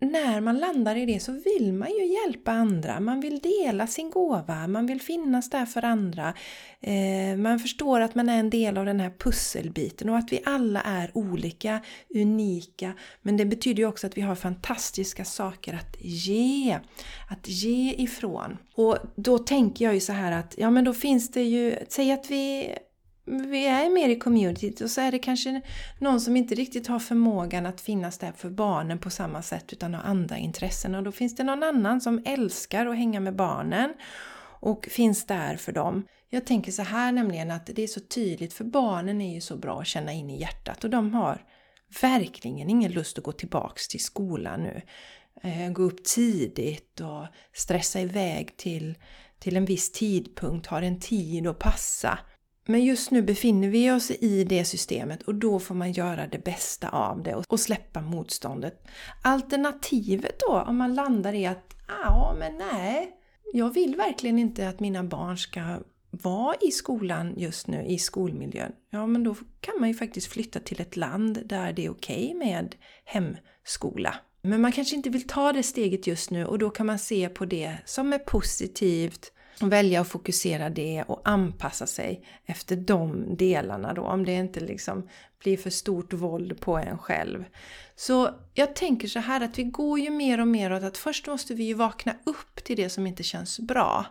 när 0.00 0.40
man 0.40 0.58
landar 0.58 0.96
i 0.96 1.06
det 1.06 1.20
så 1.20 1.32
vill 1.32 1.72
man 1.72 1.88
ju 1.88 2.06
hjälpa 2.06 2.52
andra. 2.52 3.00
Man 3.00 3.20
vill 3.20 3.38
dela 3.38 3.86
sin 3.86 4.10
gåva, 4.10 4.66
man 4.66 4.86
vill 4.86 5.00
finnas 5.00 5.50
där 5.50 5.66
för 5.66 5.84
andra. 5.84 6.34
Eh, 6.80 7.36
man 7.36 7.58
förstår 7.58 8.00
att 8.00 8.14
man 8.14 8.28
är 8.28 8.38
en 8.38 8.50
del 8.50 8.78
av 8.78 8.86
den 8.86 9.00
här 9.00 9.10
pusselbiten 9.18 10.08
och 10.08 10.18
att 10.18 10.32
vi 10.32 10.40
alla 10.44 10.80
är 10.80 11.10
olika, 11.14 11.80
unika. 12.14 12.92
Men 13.22 13.36
det 13.36 13.44
betyder 13.44 13.82
ju 13.82 13.88
också 13.88 14.06
att 14.06 14.16
vi 14.16 14.20
har 14.20 14.34
fantastiska 14.34 15.24
saker 15.24 15.74
att 15.74 15.96
ge, 16.00 16.78
att 17.30 17.48
ge 17.48 17.94
ifrån. 17.98 18.56
Och 18.74 18.98
då 19.16 19.38
tänker 19.38 19.84
jag 19.84 19.94
ju 19.94 20.00
så 20.00 20.12
här 20.12 20.32
att, 20.32 20.54
ja 20.58 20.70
men 20.70 20.84
då 20.84 20.94
finns 20.94 21.30
det 21.30 21.42
ju, 21.42 21.76
säg 21.88 22.12
att 22.12 22.30
vi 22.30 22.74
vi 23.28 23.66
är 23.66 23.90
mer 23.90 24.08
i 24.08 24.18
communityt 24.18 24.80
och 24.80 24.90
så 24.90 25.00
är 25.00 25.12
det 25.12 25.18
kanske 25.18 25.60
någon 25.98 26.20
som 26.20 26.36
inte 26.36 26.54
riktigt 26.54 26.86
har 26.86 26.98
förmågan 26.98 27.66
att 27.66 27.80
finnas 27.80 28.18
där 28.18 28.32
för 28.32 28.50
barnen 28.50 28.98
på 28.98 29.10
samma 29.10 29.42
sätt 29.42 29.72
utan 29.72 29.94
har 29.94 30.02
andra 30.02 30.38
intressen 30.38 30.94
och 30.94 31.02
då 31.02 31.12
finns 31.12 31.36
det 31.36 31.44
någon 31.44 31.62
annan 31.62 32.00
som 32.00 32.22
älskar 32.24 32.86
att 32.86 32.96
hänga 32.96 33.20
med 33.20 33.36
barnen 33.36 33.94
och 34.60 34.88
finns 34.90 35.26
där 35.26 35.56
för 35.56 35.72
dem. 35.72 36.04
Jag 36.30 36.46
tänker 36.46 36.72
så 36.72 36.82
här 36.82 37.12
nämligen 37.12 37.50
att 37.50 37.66
det 37.66 37.82
är 37.82 37.86
så 37.86 38.00
tydligt 38.00 38.52
för 38.52 38.64
barnen 38.64 39.20
är 39.20 39.34
ju 39.34 39.40
så 39.40 39.56
bra 39.56 39.80
att 39.80 39.86
känna 39.86 40.12
in 40.12 40.30
i 40.30 40.40
hjärtat 40.40 40.84
och 40.84 40.90
de 40.90 41.14
har 41.14 41.44
verkligen 42.02 42.70
ingen 42.70 42.92
lust 42.92 43.18
att 43.18 43.24
gå 43.24 43.32
tillbaks 43.32 43.88
till 43.88 44.04
skolan 44.04 44.62
nu. 44.62 44.82
Eh, 45.42 45.72
gå 45.72 45.82
upp 45.82 46.04
tidigt 46.04 47.00
och 47.00 47.26
stressa 47.52 48.00
iväg 48.00 48.56
till, 48.56 48.94
till 49.38 49.56
en 49.56 49.64
viss 49.64 49.92
tidpunkt, 49.92 50.66
ha 50.66 50.82
en 50.82 51.00
tid 51.00 51.46
att 51.46 51.58
passa. 51.58 52.18
Men 52.70 52.84
just 52.84 53.10
nu 53.10 53.22
befinner 53.22 53.68
vi 53.68 53.90
oss 53.90 54.10
i 54.10 54.44
det 54.44 54.64
systemet 54.64 55.22
och 55.22 55.34
då 55.34 55.58
får 55.58 55.74
man 55.74 55.92
göra 55.92 56.26
det 56.26 56.44
bästa 56.44 56.88
av 56.88 57.22
det 57.22 57.34
och 57.48 57.60
släppa 57.60 58.00
motståndet. 58.00 58.86
Alternativet 59.22 60.40
då, 60.48 60.64
om 60.66 60.76
man 60.76 60.94
landar 60.94 61.32
i 61.32 61.46
att 61.46 61.74
ah, 61.86 62.02
ja, 62.04 62.36
men 62.38 62.58
nej, 62.58 63.12
jag 63.52 63.74
vill 63.74 63.96
verkligen 63.96 64.38
inte 64.38 64.68
att 64.68 64.80
mina 64.80 65.04
barn 65.04 65.38
ska 65.38 65.78
vara 66.10 66.54
i 66.60 66.70
skolan 66.70 67.34
just 67.36 67.66
nu, 67.66 67.84
i 67.86 67.98
skolmiljön. 67.98 68.72
Ja, 68.90 69.06
men 69.06 69.24
då 69.24 69.34
kan 69.60 69.74
man 69.80 69.88
ju 69.88 69.94
faktiskt 69.94 70.26
flytta 70.26 70.60
till 70.60 70.80
ett 70.80 70.96
land 70.96 71.42
där 71.44 71.72
det 71.72 71.84
är 71.84 71.90
okej 71.90 72.24
okay 72.24 72.34
med 72.34 72.74
hemskola. 73.04 74.14
Men 74.42 74.60
man 74.60 74.72
kanske 74.72 74.96
inte 74.96 75.10
vill 75.10 75.26
ta 75.26 75.52
det 75.52 75.62
steget 75.62 76.06
just 76.06 76.30
nu 76.30 76.46
och 76.46 76.58
då 76.58 76.70
kan 76.70 76.86
man 76.86 76.98
se 76.98 77.28
på 77.28 77.44
det 77.44 77.78
som 77.84 78.12
är 78.12 78.18
positivt 78.18 79.32
välja 79.60 80.00
att 80.00 80.08
fokusera 80.08 80.70
det 80.70 81.04
och 81.06 81.20
anpassa 81.24 81.86
sig 81.86 82.24
efter 82.46 82.76
de 82.76 83.36
delarna 83.36 83.94
då, 83.94 84.02
om 84.02 84.24
det 84.24 84.32
inte 84.32 84.60
liksom 84.60 85.08
blir 85.42 85.56
för 85.56 85.70
stort 85.70 86.12
våld 86.12 86.60
på 86.60 86.78
en 86.78 86.98
själv. 86.98 87.44
Så 87.96 88.30
jag 88.54 88.76
tänker 88.76 89.08
så 89.08 89.18
här 89.18 89.40
att 89.40 89.58
vi 89.58 89.62
går 89.62 89.98
ju 89.98 90.10
mer 90.10 90.40
och 90.40 90.48
mer 90.48 90.72
åt 90.72 90.82
att 90.82 90.98
först 90.98 91.26
måste 91.26 91.54
vi 91.54 91.64
ju 91.64 91.74
vakna 91.74 92.14
upp 92.24 92.64
till 92.64 92.76
det 92.76 92.88
som 92.88 93.06
inte 93.06 93.22
känns 93.22 93.60
bra. 93.60 94.06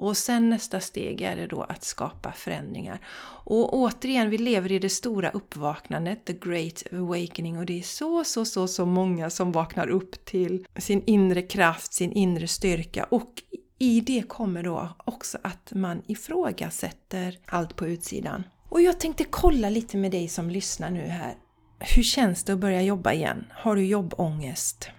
Och 0.00 0.16
sen 0.16 0.50
nästa 0.50 0.80
steg 0.80 1.20
är 1.20 1.36
det 1.36 1.46
då 1.46 1.62
att 1.62 1.84
skapa 1.84 2.32
förändringar. 2.32 3.00
Och 3.44 3.74
återigen, 3.74 4.30
vi 4.30 4.38
lever 4.38 4.72
i 4.72 4.78
det 4.78 4.88
stora 4.88 5.30
uppvaknandet, 5.30 6.24
the 6.24 6.32
great 6.32 6.82
awakening, 6.92 7.58
och 7.58 7.66
det 7.66 7.78
är 7.78 7.82
så, 7.82 8.24
så, 8.24 8.44
så, 8.44 8.68
så 8.68 8.86
många 8.86 9.30
som 9.30 9.52
vaknar 9.52 9.88
upp 9.88 10.24
till 10.24 10.66
sin 10.76 11.02
inre 11.06 11.42
kraft, 11.42 11.92
sin 11.92 12.12
inre 12.12 12.48
styrka 12.48 13.04
och 13.04 13.42
i 13.78 14.00
det 14.00 14.22
kommer 14.28 14.62
då 14.62 14.88
också 15.04 15.38
att 15.42 15.72
man 15.72 16.02
ifrågasätter 16.06 17.38
allt 17.46 17.76
på 17.76 17.86
utsidan. 17.86 18.44
Och 18.68 18.82
jag 18.82 19.00
tänkte 19.00 19.24
kolla 19.24 19.70
lite 19.70 19.96
med 19.96 20.10
dig 20.10 20.28
som 20.28 20.50
lyssnar 20.50 20.90
nu 20.90 21.00
här. 21.06 21.34
Hur 21.78 22.02
känns 22.02 22.44
det 22.44 22.52
att 22.52 22.58
börja 22.58 22.82
jobba 22.82 23.12
igen? 23.12 23.44
Har 23.50 23.76
du 23.76 23.86
jobbångest? 23.86 24.90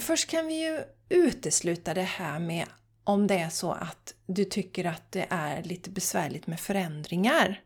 Först 0.00 0.30
kan 0.30 0.46
vi 0.46 0.64
ju 0.64 0.80
utesluta 1.08 1.94
det 1.94 2.02
här 2.02 2.38
med 2.38 2.66
om 3.04 3.26
det 3.26 3.38
är 3.38 3.50
så 3.50 3.72
att 3.72 4.14
du 4.26 4.44
tycker 4.44 4.84
att 4.84 5.12
det 5.12 5.26
är 5.30 5.62
lite 5.62 5.90
besvärligt 5.90 6.46
med 6.46 6.60
förändringar. 6.60 7.60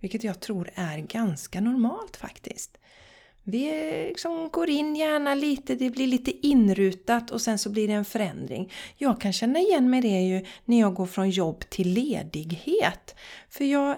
Vilket 0.00 0.24
jag 0.24 0.40
tror 0.40 0.70
är 0.74 0.98
ganska 0.98 1.60
normalt 1.60 2.16
faktiskt. 2.16 2.78
Vi 3.50 3.70
liksom 4.08 4.48
går 4.52 4.70
in 4.70 4.96
gärna 4.96 5.34
lite, 5.34 5.74
det 5.74 5.90
blir 5.90 6.06
lite 6.06 6.46
inrutat 6.46 7.30
och 7.30 7.40
sen 7.40 7.58
så 7.58 7.70
blir 7.70 7.88
det 7.88 7.94
en 7.94 8.04
förändring. 8.04 8.72
Jag 8.96 9.20
kan 9.20 9.32
känna 9.32 9.58
igen 9.58 9.90
mig 9.90 10.00
det 10.00 10.08
ju 10.08 10.44
när 10.64 10.80
jag 10.80 10.94
går 10.94 11.06
från 11.06 11.30
jobb 11.30 11.64
till 11.70 11.92
ledighet. 11.92 13.14
För 13.48 13.64
jag 13.64 13.96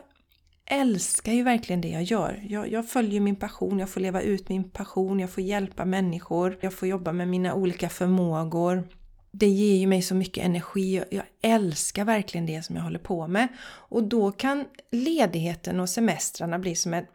älskar 0.67 1.33
ju 1.33 1.43
verkligen 1.43 1.81
det 1.81 1.89
jag 1.89 2.03
gör. 2.03 2.43
Jag, 2.49 2.73
jag, 2.73 2.89
följer 2.89 3.21
min 3.21 3.37
passion, 3.37 3.79
jag 3.79 3.91
får 3.91 4.01
leva 4.01 4.21
ut 4.21 4.49
min 4.49 4.71
passion, 4.71 5.21
jag 5.21 5.31
får 5.31 5.43
hjälpa 5.43 5.85
människor, 5.85 6.59
jag 6.61 6.75
får 6.75 6.89
jobba 6.89 7.13
med 7.13 7.29
mina 7.29 7.55
olika 7.55 7.89
förmågor. 7.89 8.89
Det 9.33 9.49
ger 9.49 9.77
ju 9.77 9.87
mig 9.87 10.03
så 10.03 10.15
mycket 10.15 10.45
energi. 10.45 11.03
Jag 11.11 11.25
älskar 11.43 12.05
verkligen 12.05 12.47
det 12.47 12.63
som 12.63 12.77
jag 12.77 12.83
håller 12.83 12.99
på 12.99 13.29
med. 13.29 13.49
Och 13.67 14.03
då 14.03 14.33
kan 14.33 14.65
ledigheten 14.91 15.81
och 15.81 15.89
semestrarna 15.89 16.59
bli 16.59 16.75
som 16.75 16.95
ett 16.95 17.09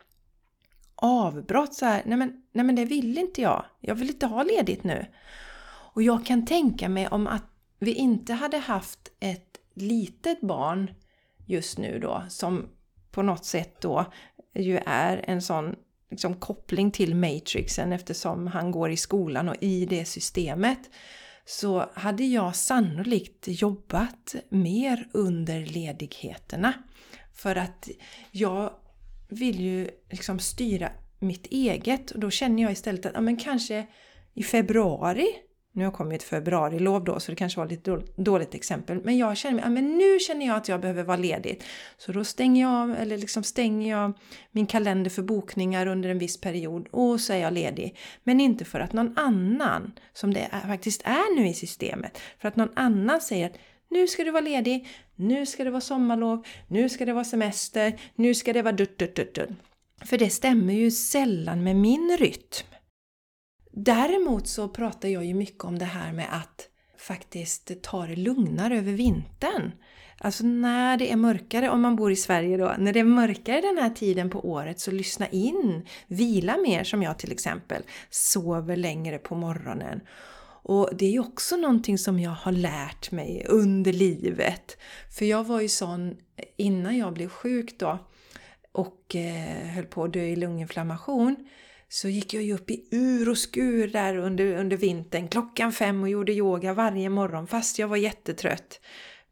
avbrott. 0.96 1.74
Så 1.74 1.86
här, 1.86 2.04
nej, 2.06 2.18
men, 2.18 2.44
nej 2.52 2.66
men 2.66 2.76
det 2.76 2.86
vill 2.86 3.18
inte 3.18 3.42
jag. 3.42 3.66
Jag 3.80 3.96
vill 3.96 4.10
inte 4.10 4.26
ha 4.26 4.44
ledigt 4.44 4.84
nu. 4.84 5.06
Och 5.94 6.04
jag 6.04 6.26
kan 6.26 6.46
tänka 6.46 6.90
mig 6.90 7.08
om 7.08 7.28
att 7.28 7.46
vi 7.80 7.94
inte 7.94 8.34
hade 8.34 8.58
haft 8.58 9.12
ett 9.20 9.58
litet 9.74 10.42
barn 10.42 10.92
just 11.46 11.78
nu 11.78 12.00
då 12.00 12.24
som 12.30 12.70
på 13.12 13.22
något 13.22 13.46
sätt 13.46 13.82
då 13.82 14.06
ju 14.54 14.80
är 14.86 15.26
en 15.28 15.42
sån 15.42 15.76
liksom, 16.12 16.36
koppling 16.36 16.92
till 16.92 17.16
Matrixen 17.16 17.94
eftersom 17.94 18.48
han 18.48 18.72
går 18.72 18.92
i 18.92 18.98
skolan 18.98 19.50
och 19.50 19.56
i 19.60 19.86
det 19.86 20.06
systemet 20.06 20.80
så 21.46 21.90
hade 21.94 22.24
jag 22.24 22.56
sannolikt 22.56 23.44
jobbat 23.48 24.36
mer 24.50 25.08
under 25.14 25.66
ledigheterna. 25.66 26.74
För 27.34 27.56
att 27.56 27.90
jag 28.32 28.72
vill 29.30 29.60
ju 29.60 29.90
liksom 30.10 30.40
styra 30.40 30.90
mitt 31.20 31.48
eget 31.48 32.12
och 32.12 32.20
då 32.20 32.30
känner 32.30 32.64
jag 32.64 32.72
istället 32.72 33.06
att 33.06 33.14
ja, 33.14 33.22
men 33.22 33.38
kanske 33.38 33.88
i 34.34 34.44
februari 34.44 35.28
nu 35.76 35.82
har 35.82 35.86
jag 35.86 35.94
kommit 35.94 36.24
februarilov 36.24 37.04
då 37.04 37.20
så 37.20 37.32
det 37.32 37.36
kanske 37.36 37.60
var 37.60 37.68
lite 37.68 38.02
dåligt 38.16 38.56
exempel. 38.56 39.02
Men 39.04 39.18
jag 39.18 39.38
känner 39.38 39.56
mig, 39.56 39.64
ja, 39.64 39.70
men 39.70 39.98
nu 39.98 40.20
känner 40.20 40.46
jag 40.46 40.56
att 40.56 40.68
jag 40.68 40.82
behöver 40.82 41.04
vara 41.04 41.18
ledig. 41.18 41.62
Så 41.98 42.12
då 42.12 42.24
stänger 42.24 42.62
jag, 42.62 43.02
eller 43.02 43.18
liksom 43.18 43.44
stänger 43.44 43.90
jag 43.90 44.14
min 44.52 44.66
kalender 44.66 45.10
för 45.10 45.22
bokningar 45.22 45.88
under 45.88 46.10
en 46.10 46.20
viss 46.20 46.42
period 46.42 46.88
och 46.92 47.22
så 47.22 47.34
är 47.34 47.38
jag 47.38 47.54
ledig. 47.54 47.98
Men 48.24 48.42
inte 48.42 48.66
för 48.66 48.80
att 48.80 48.94
någon 48.94 49.18
annan, 49.18 49.92
som 50.14 50.34
det 50.34 50.48
är, 50.52 50.60
faktiskt 50.60 51.02
är 51.06 51.36
nu 51.36 51.48
i 51.48 51.54
systemet, 51.54 52.20
för 52.40 52.48
att 52.48 52.56
någon 52.56 52.72
annan 52.76 53.22
säger 53.22 53.46
att 53.46 53.58
nu 53.90 54.08
ska 54.08 54.24
du 54.24 54.32
vara 54.32 54.42
ledig, 54.42 54.88
nu 55.16 55.46
ska 55.46 55.64
det 55.64 55.70
vara 55.70 55.82
sommarlov, 55.82 56.46
nu 56.68 56.90
ska 56.90 57.06
det 57.06 57.14
vara 57.14 57.24
semester, 57.24 58.00
nu 58.16 58.36
ska 58.36 58.54
det 58.54 58.62
vara 58.62 58.74
dutt, 58.74 59.00
dutt, 59.00 59.16
dutt, 59.16 59.36
dutt. 59.36 59.50
För 60.06 60.18
det 60.18 60.30
stämmer 60.30 60.74
ju 60.74 60.92
sällan 60.92 61.64
med 61.64 61.76
min 61.76 62.18
rytm. 62.20 62.68
Däremot 63.72 64.48
så 64.48 64.68
pratar 64.68 65.10
jag 65.10 65.26
ju 65.26 65.34
mycket 65.34 65.64
om 65.64 65.80
det 65.80 65.86
här 65.86 66.14
med 66.14 66.28
att 66.32 66.70
faktiskt 66.98 67.84
ta 67.84 68.06
det 68.08 68.16
lugnare 68.16 68.78
över 68.78 68.92
vintern. 68.92 69.72
Alltså 70.18 70.46
när 70.46 70.98
det 70.98 71.12
är 71.12 71.16
mörkare, 71.16 71.70
om 71.70 71.82
man 71.82 71.96
bor 71.96 72.12
i 72.12 72.16
Sverige 72.16 72.58
då, 72.58 72.76
när 72.78 72.94
det 72.94 73.00
är 73.00 73.04
mörkare 73.04 73.62
den 73.62 73.78
här 73.78 73.90
tiden 73.90 74.30
på 74.30 74.50
året 74.50 74.80
så 74.80 74.92
lyssna 74.92 75.28
in, 75.28 75.88
vila 76.08 76.58
mer 76.58 76.84
som 76.84 77.04
jag 77.04 77.20
till 77.20 77.32
exempel, 77.32 77.84
sover 78.10 78.76
längre 78.76 79.18
på 79.18 79.36
morgonen. 79.36 80.02
Och 80.68 80.90
det 80.94 81.06
är 81.06 81.12
ju 81.12 81.20
också 81.20 81.58
någonting 81.58 81.98
som 81.98 82.20
jag 82.20 82.32
har 82.32 82.52
lärt 82.52 83.12
mig 83.12 83.46
under 83.50 83.94
livet. 83.94 84.78
För 85.18 85.26
jag 85.26 85.44
var 85.44 85.62
ju 85.62 85.70
sån 85.70 86.18
innan 86.58 86.98
jag 86.98 87.14
blev 87.14 87.30
sjuk 87.30 87.80
då 87.80 88.00
och 88.72 89.16
eh, 89.16 89.68
höll 89.68 89.86
på 89.86 90.04
att 90.04 90.14
dö 90.14 90.20
i 90.20 90.36
lunginflammation 90.36 91.36
så 91.90 92.10
gick 92.10 92.34
jag 92.34 92.44
ju 92.44 92.54
upp 92.54 92.72
i 92.72 92.88
ur 92.92 93.30
och 93.30 93.38
skur 93.38 93.88
där 93.88 94.18
under, 94.18 94.56
under 94.56 94.78
vintern 94.78 95.28
klockan 95.28 95.72
fem 95.72 96.04
och 96.04 96.10
gjorde 96.10 96.34
yoga 96.34 96.74
varje 96.74 97.10
morgon 97.10 97.48
fast 97.48 97.80
jag 97.80 97.88
var 97.88 97.98
jättetrött. 97.98 98.82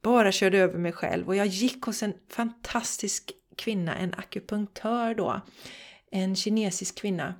Bara 0.02 0.32
körde 0.32 0.58
över 0.58 0.80
mig 0.80 0.92
själv 0.92 1.28
och 1.28 1.36
jag 1.36 1.48
gick 1.48 1.84
hos 1.84 2.04
en 2.04 2.14
fantastisk 2.30 3.32
kvinna, 3.56 3.96
en 3.96 4.14
akupunktör 4.14 5.16
då. 5.16 5.42
En 6.12 6.36
kinesisk 6.36 6.98
kvinna. 6.98 7.34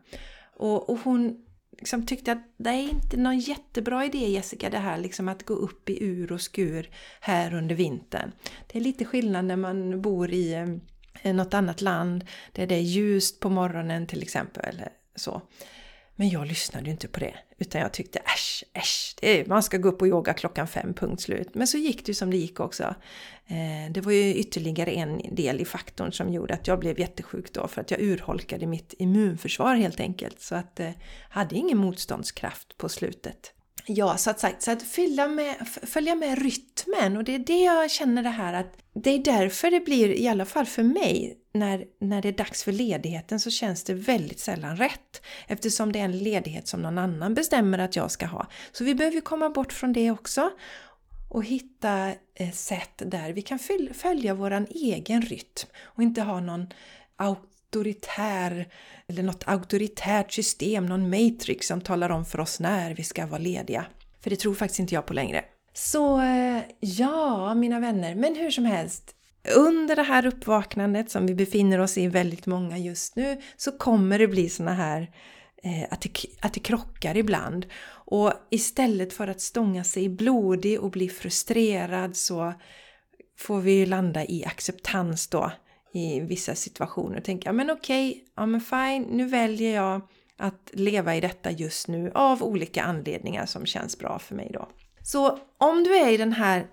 Och, 0.56 0.90
och 0.90 1.00
hon 1.04 1.43
liksom 1.84 2.06
tyckte 2.06 2.32
att 2.32 2.54
det 2.58 2.70
är 2.70 2.90
inte 2.90 3.18
någon 3.18 3.40
jättebra 3.40 4.06
idé 4.06 4.30
Jessica 4.30 4.70
det 4.70 4.78
här 4.78 4.98
liksom 4.98 5.28
att 5.28 5.46
gå 5.46 5.54
upp 5.54 5.90
i 5.90 6.04
ur 6.04 6.32
och 6.32 6.42
skur 6.42 6.90
här 7.20 7.54
under 7.54 7.76
vintern. 7.76 8.32
Det 8.68 8.80
är 8.80 8.84
lite 8.84 9.06
skillnad 9.06 9.46
när 9.46 9.56
man 9.56 10.02
bor 10.02 10.32
i 10.32 10.54
eh, 11.22 11.36
något 11.36 11.54
annat 11.54 11.82
land 11.82 12.26
där 12.52 12.68
det 12.68 12.76
är 12.76 12.80
ljust 12.82 13.40
på 13.40 13.50
morgonen 13.50 14.08
till 14.08 14.22
exempel 14.22 14.82
så. 15.16 15.42
Men 16.16 16.30
jag 16.30 16.48
lyssnade 16.48 16.86
ju 16.86 16.92
inte 16.92 17.08
på 17.08 17.20
det. 17.20 17.36
Utan 17.58 17.82
jag 17.82 17.94
tyckte 17.94 18.20
äsch, 18.20 18.64
äsch, 18.74 19.16
är, 19.22 19.46
man 19.46 19.64
ska 19.64 19.78
gå 19.78 19.90
upp 19.90 20.02
och 20.02 20.08
yoga 20.08 20.34
klockan 20.34 20.68
fem, 20.68 20.94
punkt 20.94 21.22
slut. 21.22 21.56
Men 21.56 21.68
så 21.68 21.78
gick 21.78 22.06
det 22.06 22.10
ju 22.10 22.14
som 22.14 22.32
det 22.32 22.38
gick 22.38 22.60
också. 22.60 22.96
Eh, 23.48 23.92
det 23.92 24.02
var 24.02 24.12
ju 24.12 24.36
ytterligare 24.36 24.92
en 24.92 25.36
del 25.36 25.62
i 25.62 25.66
faktorn 25.66 26.12
som 26.12 26.34
gjorde 26.34 26.54
att 26.54 26.68
jag 26.68 26.80
blev 26.80 27.00
jättesjuk 27.00 27.54
då. 27.54 27.68
För 27.68 27.82
att 27.82 27.92
jag 27.92 28.02
urholkade 28.02 28.68
mitt 28.68 28.94
immunförsvar 28.98 29.76
helt 29.76 30.00
enkelt. 30.00 30.42
Så 30.42 30.56
att 30.56 30.74
jag 30.76 30.88
eh, 30.88 30.94
hade 31.30 31.56
ingen 31.56 31.78
motståndskraft 31.78 32.78
på 32.78 32.90
slutet. 32.90 33.54
Ja, 33.86 34.18
så 34.18 34.30
att 34.30 34.40
sagt, 34.40 34.62
så 34.62 34.72
att 34.72 34.84
fylla 34.84 35.28
med, 35.28 35.56
följa 35.84 36.16
med 36.16 36.42
rytmen 36.44 37.18
och 37.18 37.24
det 37.24 37.36
är 37.36 37.40
det 37.40 37.64
jag 37.64 37.92
känner 37.92 38.24
det 38.24 38.30
här 38.30 38.54
att 38.54 38.78
det 38.94 39.10
är 39.10 39.20
därför 39.20 39.72
det 39.72 39.80
blir, 39.80 40.14
i 40.14 40.28
alla 40.28 40.46
fall 40.46 40.66
för 40.66 40.84
mig, 40.84 41.38
när, 41.54 41.86
när 42.00 42.22
det 42.22 42.28
är 42.28 42.34
dags 42.34 42.64
för 42.64 42.72
ledigheten 42.72 43.40
så 43.40 43.52
känns 43.52 43.84
det 43.84 43.94
väldigt 43.94 44.40
sällan 44.40 44.78
rätt. 44.78 45.22
Eftersom 45.48 45.92
det 45.92 46.00
är 46.00 46.06
en 46.06 46.18
ledighet 46.18 46.68
som 46.68 46.82
någon 46.82 46.98
annan 46.98 47.34
bestämmer 47.34 47.80
att 47.80 47.96
jag 47.96 48.12
ska 48.12 48.26
ha. 48.26 48.48
Så 48.72 48.84
vi 48.84 48.96
behöver 48.96 49.22
komma 49.22 49.50
bort 49.50 49.74
från 49.74 49.94
det 49.94 50.12
också 50.12 50.52
och 51.30 51.46
hitta 51.46 52.12
sätt 52.54 53.02
där 53.06 53.34
vi 53.34 53.42
kan 53.42 53.60
följa 53.94 54.34
våran 54.34 54.68
egen 54.70 55.22
rytm 55.22 55.70
och 55.84 56.04
inte 56.04 56.22
ha 56.22 56.40
någon 56.40 56.68
auktoritär 57.16 58.68
eller 59.08 59.24
något 59.24 59.44
auktoritärt 59.48 60.32
system, 60.32 60.86
någon 60.86 61.10
matrix 61.10 61.68
som 61.68 61.82
talar 61.82 62.10
om 62.10 62.26
för 62.26 62.40
oss 62.40 62.60
när 62.60 62.94
vi 62.96 63.04
ska 63.04 63.26
vara 63.26 63.40
lediga. 63.40 63.86
För 64.22 64.30
det 64.30 64.36
tror 64.36 64.54
faktiskt 64.54 64.80
inte 64.80 64.96
jag 64.96 65.06
på 65.06 65.14
längre. 65.14 65.46
Så 65.74 66.22
eh, 66.22 66.62
ja, 66.80 67.54
mina 67.54 67.80
vänner, 67.80 68.16
men 68.16 68.36
hur 68.36 68.52
som 68.52 68.66
helst. 68.66 69.16
Under 69.56 69.96
det 69.96 70.04
här 70.04 70.26
uppvaknandet 70.26 71.12
som 71.12 71.26
vi 71.26 71.36
befinner 71.36 71.80
oss 71.80 71.98
i 71.98 72.08
väldigt 72.08 72.46
många 72.46 72.78
just 72.78 73.16
nu 73.16 73.42
så 73.58 73.72
kommer 73.72 74.20
det 74.20 74.28
bli 74.28 74.50
såna 74.50 74.74
här 74.74 75.12
eh, 75.64 75.88
att, 75.92 76.02
det, 76.02 76.10
att 76.42 76.54
det 76.54 76.60
krockar 76.60 77.18
ibland. 77.18 77.66
Och 77.90 78.34
istället 78.50 79.14
för 79.14 79.28
att 79.28 79.42
stånga 79.42 79.84
sig 79.84 80.10
blodig 80.10 80.80
och 80.80 80.92
bli 80.92 81.10
frustrerad 81.10 82.16
så 82.16 82.54
får 83.40 83.62
vi 83.62 83.86
landa 83.86 84.26
i 84.26 84.46
acceptans 84.46 85.28
då 85.28 85.52
i 85.94 86.20
vissa 86.20 86.56
situationer 86.56 87.18
och 87.18 87.24
tänka, 87.24 87.54
men 87.54 87.70
okej, 87.70 88.10
okay, 88.10 88.24
ja 88.36 88.46
men 88.46 88.62
fine, 88.62 89.02
nu 89.02 89.26
väljer 89.26 89.76
jag 89.76 90.02
att 90.38 90.70
leva 90.74 91.16
i 91.16 91.22
detta 91.22 91.52
just 91.52 91.88
nu 91.88 92.12
av 92.16 92.44
olika 92.44 92.84
anledningar 92.84 93.46
som 93.46 93.66
känns 93.66 94.00
bra 94.00 94.20
för 94.20 94.36
mig 94.36 94.50
då. 94.54 94.68
Så 95.04 95.40
om 95.58 95.84
du 95.84 95.96
är 95.96 96.12
i 96.12 96.18
den 96.18 96.34
här 96.34 96.68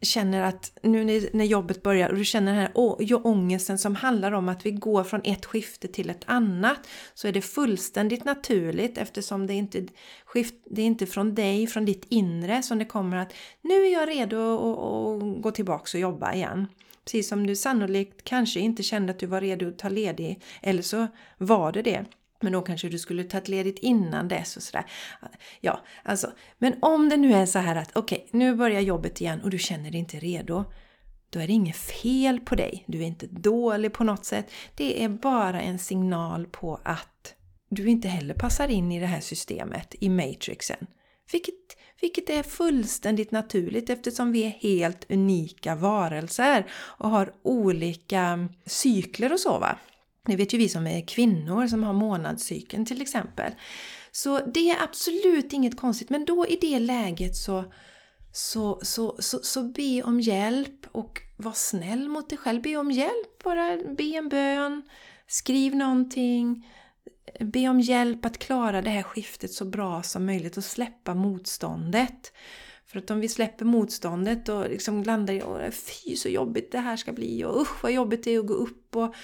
känner 0.00 0.42
att 0.42 0.78
nu 0.82 1.28
när 1.32 1.44
jobbet 1.44 1.82
börjar 1.82 2.08
och 2.08 2.16
du 2.16 2.24
känner 2.24 2.52
den 2.52 2.60
här 2.60 3.26
ångesten 3.26 3.78
som 3.78 3.94
handlar 3.94 4.32
om 4.32 4.48
att 4.48 4.66
vi 4.66 4.70
går 4.70 5.04
från 5.04 5.20
ett 5.24 5.44
skifte 5.44 5.88
till 5.88 6.10
ett 6.10 6.22
annat 6.26 6.88
så 7.14 7.28
är 7.28 7.32
det 7.32 7.42
fullständigt 7.42 8.24
naturligt 8.24 8.98
eftersom 8.98 9.46
det 9.46 9.54
inte 9.54 9.86
skift, 10.24 10.54
det 10.70 10.82
är 10.82 10.86
inte 10.86 11.06
från 11.06 11.34
dig, 11.34 11.66
från 11.66 11.84
ditt 11.84 12.06
inre 12.08 12.62
som 12.62 12.78
det 12.78 12.84
kommer 12.84 13.16
att 13.16 13.32
nu 13.60 13.74
är 13.74 13.92
jag 13.92 14.08
redo 14.08 14.38
att 14.38 15.42
gå 15.42 15.50
tillbaks 15.50 15.94
och 15.94 16.00
jobba 16.00 16.34
igen. 16.34 16.66
Precis 17.04 17.28
som 17.28 17.46
du 17.46 17.56
sannolikt 17.56 18.24
kanske 18.24 18.60
inte 18.60 18.82
kände 18.82 19.10
att 19.10 19.18
du 19.18 19.26
var 19.26 19.40
redo 19.40 19.68
att 19.68 19.78
ta 19.78 19.88
ledig 19.88 20.42
eller 20.62 20.82
så 20.82 21.06
var 21.38 21.72
det 21.72 21.82
det. 21.82 22.04
Men 22.40 22.52
då 22.52 22.62
kanske 22.62 22.88
du 22.88 22.98
skulle 22.98 23.24
tagit 23.24 23.48
ledigt 23.48 23.78
innan 23.78 24.28
dess 24.28 24.56
och 24.56 24.62
sådär. 24.62 24.84
Ja, 25.60 25.80
alltså. 26.02 26.32
Men 26.58 26.74
om 26.82 27.08
det 27.08 27.16
nu 27.16 27.34
är 27.34 27.46
så 27.46 27.58
här 27.58 27.76
att 27.76 27.96
okej, 27.96 28.18
okay, 28.18 28.38
nu 28.38 28.54
börjar 28.54 28.80
jobbet 28.80 29.20
igen 29.20 29.40
och 29.40 29.50
du 29.50 29.58
känner 29.58 29.90
dig 29.90 30.00
inte 30.00 30.18
redo. 30.18 30.64
Då 31.30 31.40
är 31.40 31.46
det 31.46 31.52
inget 31.52 31.76
fel 31.76 32.40
på 32.40 32.54
dig. 32.54 32.84
Du 32.86 32.98
är 32.98 33.06
inte 33.06 33.26
dålig 33.26 33.92
på 33.92 34.04
något 34.04 34.24
sätt. 34.24 34.50
Det 34.74 35.04
är 35.04 35.08
bara 35.08 35.60
en 35.60 35.78
signal 35.78 36.46
på 36.46 36.80
att 36.84 37.34
du 37.70 37.88
inte 37.88 38.08
heller 38.08 38.34
passar 38.34 38.68
in 38.68 38.92
i 38.92 39.00
det 39.00 39.06
här 39.06 39.20
systemet, 39.20 39.94
i 40.00 40.08
matrixen. 40.08 40.86
Vilket, 41.32 41.54
vilket 42.00 42.30
är 42.30 42.42
fullständigt 42.42 43.30
naturligt 43.30 43.90
eftersom 43.90 44.32
vi 44.32 44.44
är 44.44 44.50
helt 44.50 45.10
unika 45.10 45.74
varelser 45.74 46.66
och 46.72 47.10
har 47.10 47.32
olika 47.42 48.48
cykler 48.66 49.32
och 49.32 49.40
så 49.40 49.58
va. 49.58 49.78
Det 50.30 50.36
vet 50.36 50.54
ju 50.54 50.58
vi 50.58 50.68
som 50.68 50.86
är 50.86 51.06
kvinnor 51.06 51.66
som 51.66 51.82
har 51.82 51.92
månadscykeln 51.92 52.86
till 52.86 53.02
exempel. 53.02 53.52
Så 54.12 54.38
det 54.38 54.70
är 54.70 54.82
absolut 54.82 55.52
inget 55.52 55.76
konstigt 55.76 56.10
men 56.10 56.24
då 56.24 56.46
i 56.46 56.58
det 56.60 56.78
läget 56.78 57.36
så, 57.36 57.64
Så, 58.32 58.80
så, 58.82 59.16
så, 59.18 59.38
så 59.42 59.62
be 59.62 60.02
om 60.02 60.20
hjälp 60.20 60.86
och 60.92 61.22
var 61.36 61.52
snäll 61.52 62.08
mot 62.08 62.28
dig 62.28 62.38
själv. 62.38 62.62
Be 62.62 62.76
om 62.76 62.90
hjälp, 62.90 63.42
bara 63.44 63.76
be 63.76 64.04
en 64.04 64.28
bön, 64.28 64.82
skriv 65.26 65.76
någonting. 65.76 66.66
Be 67.40 67.68
om 67.68 67.80
hjälp 67.80 68.24
att 68.24 68.38
klara 68.38 68.82
det 68.82 68.90
här 68.90 69.02
skiftet 69.02 69.52
så 69.52 69.64
bra 69.64 70.02
som 70.02 70.26
möjligt 70.26 70.56
och 70.56 70.64
släppa 70.64 71.14
motståndet. 71.14 72.32
För 72.86 72.98
att 72.98 73.10
om 73.10 73.20
vi 73.20 73.28
släpper 73.28 73.64
motståndet 73.64 74.48
och 74.48 74.68
liksom 74.68 75.02
landar 75.02 75.34
i 75.34 75.42
Åh, 75.42 75.70
fy 75.70 76.16
så 76.16 76.28
jobbigt 76.28 76.72
det 76.72 76.78
här 76.78 76.96
ska 76.96 77.12
bli 77.12 77.44
och 77.44 77.60
usch 77.60 77.82
vad 77.82 77.92
jobbigt 77.92 78.24
det 78.24 78.34
är 78.34 78.38
att 78.38 78.46
gå 78.46 78.54
upp 78.54 78.96
och 78.96 79.14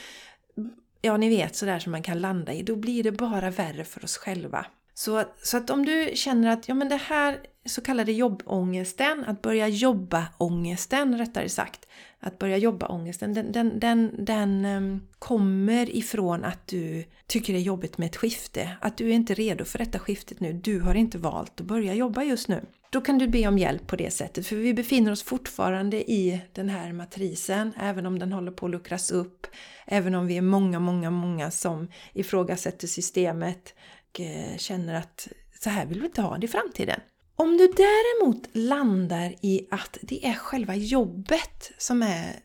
ja 1.05 1.17
ni 1.17 1.29
vet 1.29 1.57
sådär 1.57 1.79
som 1.79 1.93
man 1.93 2.03
kan 2.03 2.21
landa 2.21 2.53
i, 2.53 2.63
då 2.63 2.77
blir 2.77 3.03
det 3.03 3.13
bara 3.13 3.51
värre 3.51 3.85
för 3.85 4.05
oss 4.05 4.17
själva. 4.17 4.67
Så, 4.95 5.23
så 5.43 5.57
att 5.57 5.71
om 5.71 5.87
du 5.87 6.11
känner 6.15 6.49
att 6.49 6.69
ja 6.69 6.75
men 6.75 6.89
det 6.89 6.97
här 6.97 7.39
så 7.67 7.81
kallade 7.81 8.13
jobbångesten, 8.13 9.25
att 9.27 9.43
börja 9.43 9.69
jobba 9.69 10.27
ångesten 10.39 11.19
rättare 11.19 11.49
sagt, 11.49 11.89
att 12.25 12.39
börja 12.39 12.57
jobba 12.57 12.87
ångesten, 12.87 13.35
den, 13.35 13.53
den, 13.53 13.81
den, 13.81 14.25
den 14.25 14.65
um, 14.65 15.07
kommer 15.19 15.97
ifrån 15.97 16.45
att 16.45 16.67
du 16.67 17.05
tycker 17.27 17.53
det 17.53 17.59
är 17.59 17.63
jobbigt 17.63 17.99
med 17.99 18.07
ett 18.07 18.17
skifte. 18.17 18.71
Att 18.81 18.97
du 18.97 19.09
är 19.09 19.13
inte 19.13 19.35
redo 19.35 19.65
för 19.65 19.79
detta 19.79 19.99
skiftet 19.99 20.41
nu. 20.41 20.53
Du 20.53 20.81
har 20.81 20.95
inte 20.95 21.19
valt 21.19 21.61
att 21.61 21.67
börja 21.67 21.95
jobba 21.95 22.23
just 22.23 22.49
nu. 22.49 22.67
Då 22.91 23.01
kan 23.01 23.19
du 23.19 23.29
be 23.29 23.49
om 23.49 23.59
hjälp 23.59 23.87
på 23.87 23.97
det 23.97 24.11
sättet, 24.11 24.47
för 24.47 24.57
vi 24.57 24.75
befinner 24.75 25.13
oss 25.13 25.23
fortfarande 25.23 26.11
i 26.11 26.41
den 26.53 26.69
här 26.69 26.93
matrisen, 26.93 27.73
även 27.81 28.07
om 28.07 28.19
den 28.19 28.33
håller 28.33 28.53
på 28.53 28.67
att 28.67 28.73
luckras 28.73 29.11
upp, 29.11 29.47
även 29.87 30.15
om 30.15 30.27
vi 30.27 30.37
är 30.37 30.43
många, 30.43 30.81
många, 30.81 31.11
många 31.11 31.51
som 31.51 31.89
ifrågasätter 32.13 32.87
systemet 32.89 33.75
och 34.11 34.21
eh, 34.21 34.57
känner 34.57 34.95
att 34.95 35.29
så 35.61 35.71
här 35.71 35.87
vill 35.87 36.01
vi 36.01 36.07
inte 36.07 36.23
ha 36.23 36.39
det 36.39 36.45
i 36.45 36.49
framtiden. 36.49 37.01
Om 37.37 37.57
du 37.57 37.67
däremot 37.67 38.49
landar 38.53 39.35
i 39.41 39.67
att 39.71 39.99
det 40.03 40.27
är 40.27 40.35
själva 40.35 40.75
jobbet 40.75 41.73
som 41.79 42.03
är... 42.03 42.41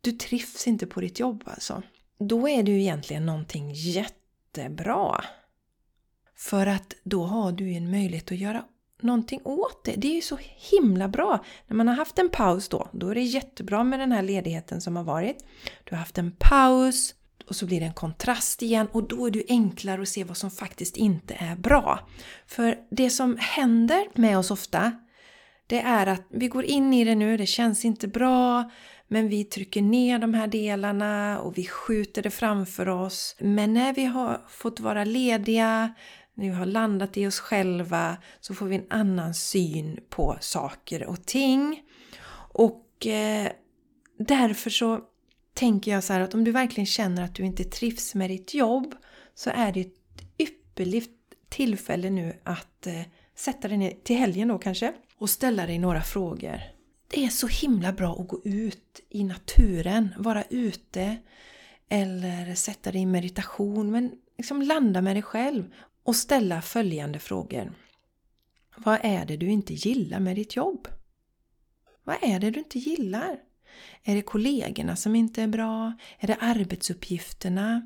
Du 0.00 0.12
trivs 0.12 0.66
inte 0.66 0.86
på 0.86 1.00
ditt 1.00 1.20
jobb 1.20 1.42
alltså. 1.46 1.82
Då 2.18 2.48
är 2.48 2.62
det 2.62 2.70
ju 2.70 2.80
egentligen 2.80 3.26
någonting 3.26 3.72
jättebra. 3.72 5.24
För 6.36 6.66
att 6.66 6.94
då 7.02 7.24
har 7.24 7.52
du 7.52 7.72
en 7.72 7.90
möjlighet 7.90 8.32
att 8.32 8.38
göra 8.38 8.64
någonting 9.00 9.40
åt 9.44 9.84
det. 9.84 9.94
Det 9.96 10.08
är 10.08 10.14
ju 10.14 10.20
så 10.20 10.38
himla 10.70 11.08
bra! 11.08 11.44
När 11.66 11.76
man 11.76 11.88
har 11.88 11.94
haft 11.94 12.18
en 12.18 12.28
paus 12.28 12.68
då, 12.68 12.88
då 12.92 13.08
är 13.08 13.14
det 13.14 13.22
jättebra 13.22 13.84
med 13.84 14.00
den 14.00 14.12
här 14.12 14.22
ledigheten 14.22 14.80
som 14.80 14.96
har 14.96 15.04
varit. 15.04 15.44
Du 15.84 15.94
har 15.94 15.98
haft 15.98 16.18
en 16.18 16.32
paus 16.38 17.14
och 17.50 17.56
så 17.56 17.66
blir 17.66 17.80
det 17.80 17.86
en 17.86 17.94
kontrast 17.94 18.62
igen 18.62 18.88
och 18.92 19.08
då 19.08 19.26
är 19.26 19.30
det 19.30 19.44
enklare 19.48 20.02
att 20.02 20.08
se 20.08 20.24
vad 20.24 20.36
som 20.36 20.50
faktiskt 20.50 20.96
inte 20.96 21.34
är 21.38 21.56
bra. 21.56 22.08
För 22.46 22.78
det 22.90 23.10
som 23.10 23.36
händer 23.40 24.08
med 24.14 24.38
oss 24.38 24.50
ofta, 24.50 24.92
det 25.66 25.80
är 25.80 26.06
att 26.06 26.26
vi 26.30 26.48
går 26.48 26.64
in 26.64 26.92
i 26.92 27.04
det 27.04 27.14
nu, 27.14 27.36
det 27.36 27.46
känns 27.46 27.84
inte 27.84 28.08
bra, 28.08 28.70
men 29.08 29.28
vi 29.28 29.44
trycker 29.44 29.82
ner 29.82 30.18
de 30.18 30.34
här 30.34 30.46
delarna 30.46 31.40
och 31.40 31.58
vi 31.58 31.66
skjuter 31.66 32.22
det 32.22 32.30
framför 32.30 32.88
oss. 32.88 33.36
Men 33.38 33.74
när 33.74 33.92
vi 33.92 34.04
har 34.04 34.44
fått 34.48 34.80
vara 34.80 35.04
lediga, 35.04 35.94
när 36.34 36.46
vi 36.46 36.54
har 36.54 36.66
landat 36.66 37.16
i 37.16 37.26
oss 37.26 37.40
själva, 37.40 38.16
så 38.40 38.54
får 38.54 38.66
vi 38.66 38.76
en 38.76 38.86
annan 38.90 39.34
syn 39.34 40.00
på 40.10 40.36
saker 40.40 41.06
och 41.06 41.26
ting. 41.26 41.82
Och 42.52 43.06
eh, 43.06 43.52
därför 44.18 44.70
så 44.70 45.00
tänker 45.54 45.90
jag 45.90 46.04
så 46.04 46.12
här 46.12 46.20
att 46.20 46.34
om 46.34 46.44
du 46.44 46.52
verkligen 46.52 46.86
känner 46.86 47.24
att 47.24 47.34
du 47.34 47.44
inte 47.44 47.64
trivs 47.64 48.14
med 48.14 48.30
ditt 48.30 48.54
jobb 48.54 48.94
så 49.34 49.50
är 49.50 49.72
det 49.72 49.80
ett 49.80 49.94
ypperligt 50.38 51.20
tillfälle 51.48 52.10
nu 52.10 52.40
att 52.42 52.86
eh, 52.86 53.02
sätta 53.34 53.68
dig 53.68 53.76
ner 53.76 53.94
till 54.04 54.16
helgen 54.16 54.48
då 54.48 54.58
kanske 54.58 54.92
och 55.18 55.30
ställa 55.30 55.66
dig 55.66 55.78
några 55.78 56.02
frågor. 56.02 56.60
Det 57.08 57.24
är 57.24 57.28
så 57.28 57.46
himla 57.46 57.92
bra 57.92 58.12
att 58.20 58.28
gå 58.28 58.40
ut 58.44 59.00
i 59.08 59.24
naturen, 59.24 60.08
vara 60.18 60.44
ute 60.50 61.16
eller 61.88 62.54
sätta 62.54 62.92
dig 62.92 63.00
i 63.00 63.06
meditation 63.06 63.90
men 63.90 64.12
liksom 64.38 64.62
landa 64.62 65.02
med 65.02 65.16
dig 65.16 65.22
själv 65.22 65.64
och 66.02 66.16
ställa 66.16 66.62
följande 66.62 67.18
frågor. 67.18 67.72
Vad 68.76 68.98
är 69.02 69.26
det 69.26 69.36
du 69.36 69.46
inte 69.46 69.74
gillar 69.74 70.20
med 70.20 70.36
ditt 70.36 70.56
jobb? 70.56 70.88
Vad 72.04 72.16
är 72.22 72.40
det 72.40 72.50
du 72.50 72.58
inte 72.58 72.78
gillar? 72.78 73.38
Är 74.04 74.14
det 74.14 74.22
kollegorna 74.22 74.96
som 74.96 75.16
inte 75.16 75.42
är 75.42 75.46
bra? 75.46 75.92
Är 76.18 76.26
det 76.26 76.36
arbetsuppgifterna? 76.40 77.82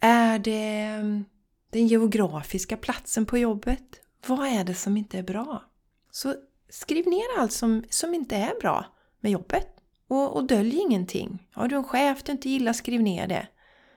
Är 0.00 0.38
det 0.38 0.72
mm, 0.72 1.24
den 1.70 1.86
geografiska 1.86 2.76
platsen 2.76 3.26
på 3.26 3.38
jobbet? 3.38 4.00
Vad 4.26 4.48
är 4.48 4.64
det 4.64 4.74
som 4.74 4.96
inte 4.96 5.18
är 5.18 5.22
bra? 5.22 5.64
Så 6.10 6.34
skriv 6.68 7.06
ner 7.06 7.38
allt 7.38 7.52
som, 7.52 7.84
som 7.90 8.14
inte 8.14 8.36
är 8.36 8.60
bra 8.60 8.86
med 9.20 9.32
jobbet. 9.32 9.68
Och, 10.08 10.36
och 10.36 10.46
dölj 10.46 10.76
ingenting. 10.76 11.46
Har 11.52 11.68
du 11.68 11.76
en 11.76 11.84
chef 11.84 12.22
du 12.22 12.32
inte 12.32 12.48
gillar, 12.48 12.72
skriv 12.72 13.02
ner 13.02 13.26
det. 13.26 13.46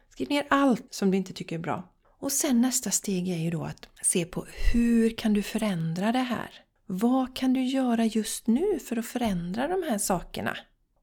Skriv 0.10 0.30
ner 0.30 0.48
allt 0.50 0.94
som 0.94 1.12
du 1.12 1.18
inte 1.18 1.34
tycker 1.34 1.56
är 1.56 1.60
bra. 1.60 1.94
Och 2.20 2.32
sen 2.32 2.62
nästa 2.62 2.92
steg 2.92 3.30
är 3.30 3.38
ju 3.38 3.50
då 3.50 3.64
att 3.64 3.88
se 4.02 4.26
på 4.26 4.46
hur 4.74 5.10
kan 5.10 5.34
du 5.34 5.44
förändra 5.44 6.12
det 6.12 6.20
här? 6.20 6.50
Vad 6.86 7.36
kan 7.36 7.54
du 7.54 7.64
göra 7.64 8.06
just 8.06 8.48
nu 8.48 8.80
för 8.80 8.98
att 8.98 9.06
förändra 9.06 9.68
de 9.68 9.84
här 9.90 9.98
sakerna? 9.98 10.58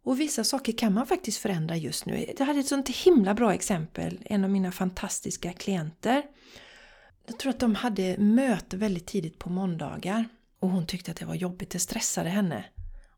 Och 0.06 0.20
vissa 0.20 0.44
saker 0.44 0.72
kan 0.72 0.94
man 0.94 1.06
faktiskt 1.06 1.38
förändra 1.38 1.76
just 1.76 2.06
nu. 2.06 2.34
Jag 2.38 2.46
hade 2.46 2.60
ett 2.60 2.66
sånt 2.66 2.88
himla 2.88 3.34
bra 3.34 3.54
exempel, 3.54 4.18
en 4.24 4.44
av 4.44 4.50
mina 4.50 4.72
fantastiska 4.72 5.52
klienter. 5.52 6.22
Jag 7.26 7.38
tror 7.38 7.50
att 7.50 7.60
de 7.60 7.74
hade 7.74 8.18
möte 8.18 8.76
väldigt 8.76 9.06
tidigt 9.06 9.38
på 9.38 9.50
måndagar 9.50 10.28
och 10.60 10.68
hon 10.68 10.86
tyckte 10.86 11.10
att 11.10 11.16
det 11.16 11.24
var 11.24 11.34
jobbigt, 11.34 11.70
det 11.70 11.78
stressade 11.78 12.28
henne. 12.28 12.64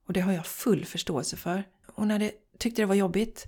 Och 0.06 0.12
det 0.12 0.20
har 0.20 0.32
jag 0.32 0.46
full 0.46 0.84
förståelse 0.84 1.36
för. 1.36 1.64
Hon 1.86 2.10
hade, 2.10 2.30
tyckte 2.58 2.82
det 2.82 2.86
var 2.86 2.94
jobbigt. 2.94 3.44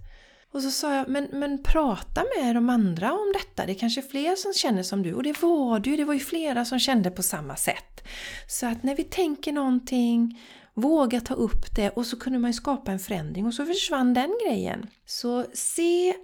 Och 0.52 0.62
så 0.62 0.70
sa 0.70 0.94
jag, 0.94 1.08
men, 1.08 1.28
men 1.32 1.62
prata 1.62 2.24
med 2.36 2.56
de 2.56 2.70
andra 2.70 3.12
om 3.12 3.32
detta. 3.32 3.66
Det 3.66 3.72
är 3.72 3.78
kanske 3.78 4.02
fler 4.02 4.36
som 4.36 4.52
känner 4.52 4.82
som 4.82 5.02
du. 5.02 5.14
Och 5.14 5.22
det 5.22 5.42
var 5.42 5.78
det 5.80 5.90
ju, 5.90 5.96
det 5.96 6.04
var 6.04 6.14
ju 6.14 6.20
flera 6.20 6.64
som 6.64 6.78
kände 6.78 7.10
på 7.10 7.22
samma 7.22 7.56
sätt. 7.56 8.04
Så 8.48 8.66
att 8.66 8.82
när 8.82 8.96
vi 8.96 9.04
tänker 9.04 9.52
någonting 9.52 10.38
Våga 10.80 11.20
ta 11.20 11.34
upp 11.34 11.74
det 11.74 11.90
och 11.90 12.06
så 12.06 12.18
kunde 12.18 12.38
man 12.38 12.50
ju 12.50 12.54
skapa 12.54 12.92
en 12.92 12.98
förändring 12.98 13.46
och 13.46 13.54
så 13.54 13.66
försvann 13.66 14.14
den 14.14 14.38
grejen. 14.46 14.86
Så 15.06 15.46
se 15.54 16.14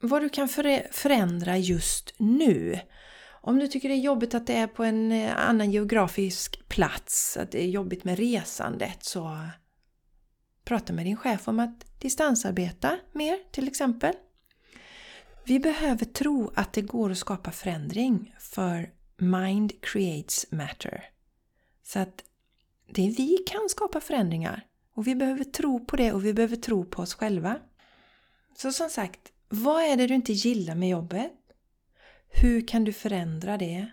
vad 0.00 0.22
du 0.22 0.28
kan 0.28 0.48
förändra 0.90 1.58
just 1.58 2.14
nu. 2.18 2.80
Om 3.42 3.58
du 3.58 3.68
tycker 3.68 3.88
det 3.88 3.94
är 3.94 4.00
jobbigt 4.00 4.34
att 4.34 4.46
det 4.46 4.54
är 4.54 4.66
på 4.66 4.84
en 4.84 5.12
eh, 5.12 5.48
annan 5.48 5.70
geografisk 5.70 6.68
plats, 6.68 7.36
att 7.36 7.50
det 7.50 7.64
är 7.64 7.68
jobbigt 7.68 8.04
med 8.04 8.18
resandet, 8.18 9.04
så 9.04 9.36
prata 10.64 10.92
med 10.92 11.06
din 11.06 11.16
chef 11.16 11.48
om 11.48 11.60
att 11.60 12.00
distansarbeta 12.00 12.98
mer 13.12 13.38
till 13.50 13.68
exempel. 13.68 14.14
Vi 15.44 15.60
behöver 15.60 16.04
tro 16.04 16.52
att 16.54 16.72
det 16.72 16.82
går 16.82 17.10
att 17.10 17.18
skapa 17.18 17.50
förändring 17.50 18.34
för 18.38 18.90
mind 19.16 19.72
creates 19.82 20.46
matter. 20.50 21.04
Så 21.82 21.98
att 21.98 22.24
det 22.94 23.06
är 23.06 23.10
vi 23.10 23.36
kan 23.46 23.68
skapa 23.68 24.00
förändringar. 24.00 24.66
Och 24.94 25.06
vi 25.06 25.14
behöver 25.14 25.44
tro 25.44 25.86
på 25.86 25.96
det 25.96 26.12
och 26.12 26.24
vi 26.24 26.34
behöver 26.34 26.56
tro 26.56 26.84
på 26.84 27.02
oss 27.02 27.14
själva. 27.14 27.58
Så 28.56 28.72
som 28.72 28.90
sagt, 28.90 29.32
vad 29.48 29.82
är 29.82 29.96
det 29.96 30.06
du 30.06 30.14
inte 30.14 30.32
gillar 30.32 30.74
med 30.74 30.88
jobbet? 30.88 31.32
Hur 32.28 32.68
kan 32.68 32.84
du 32.84 32.92
förändra 32.92 33.58
det? 33.58 33.86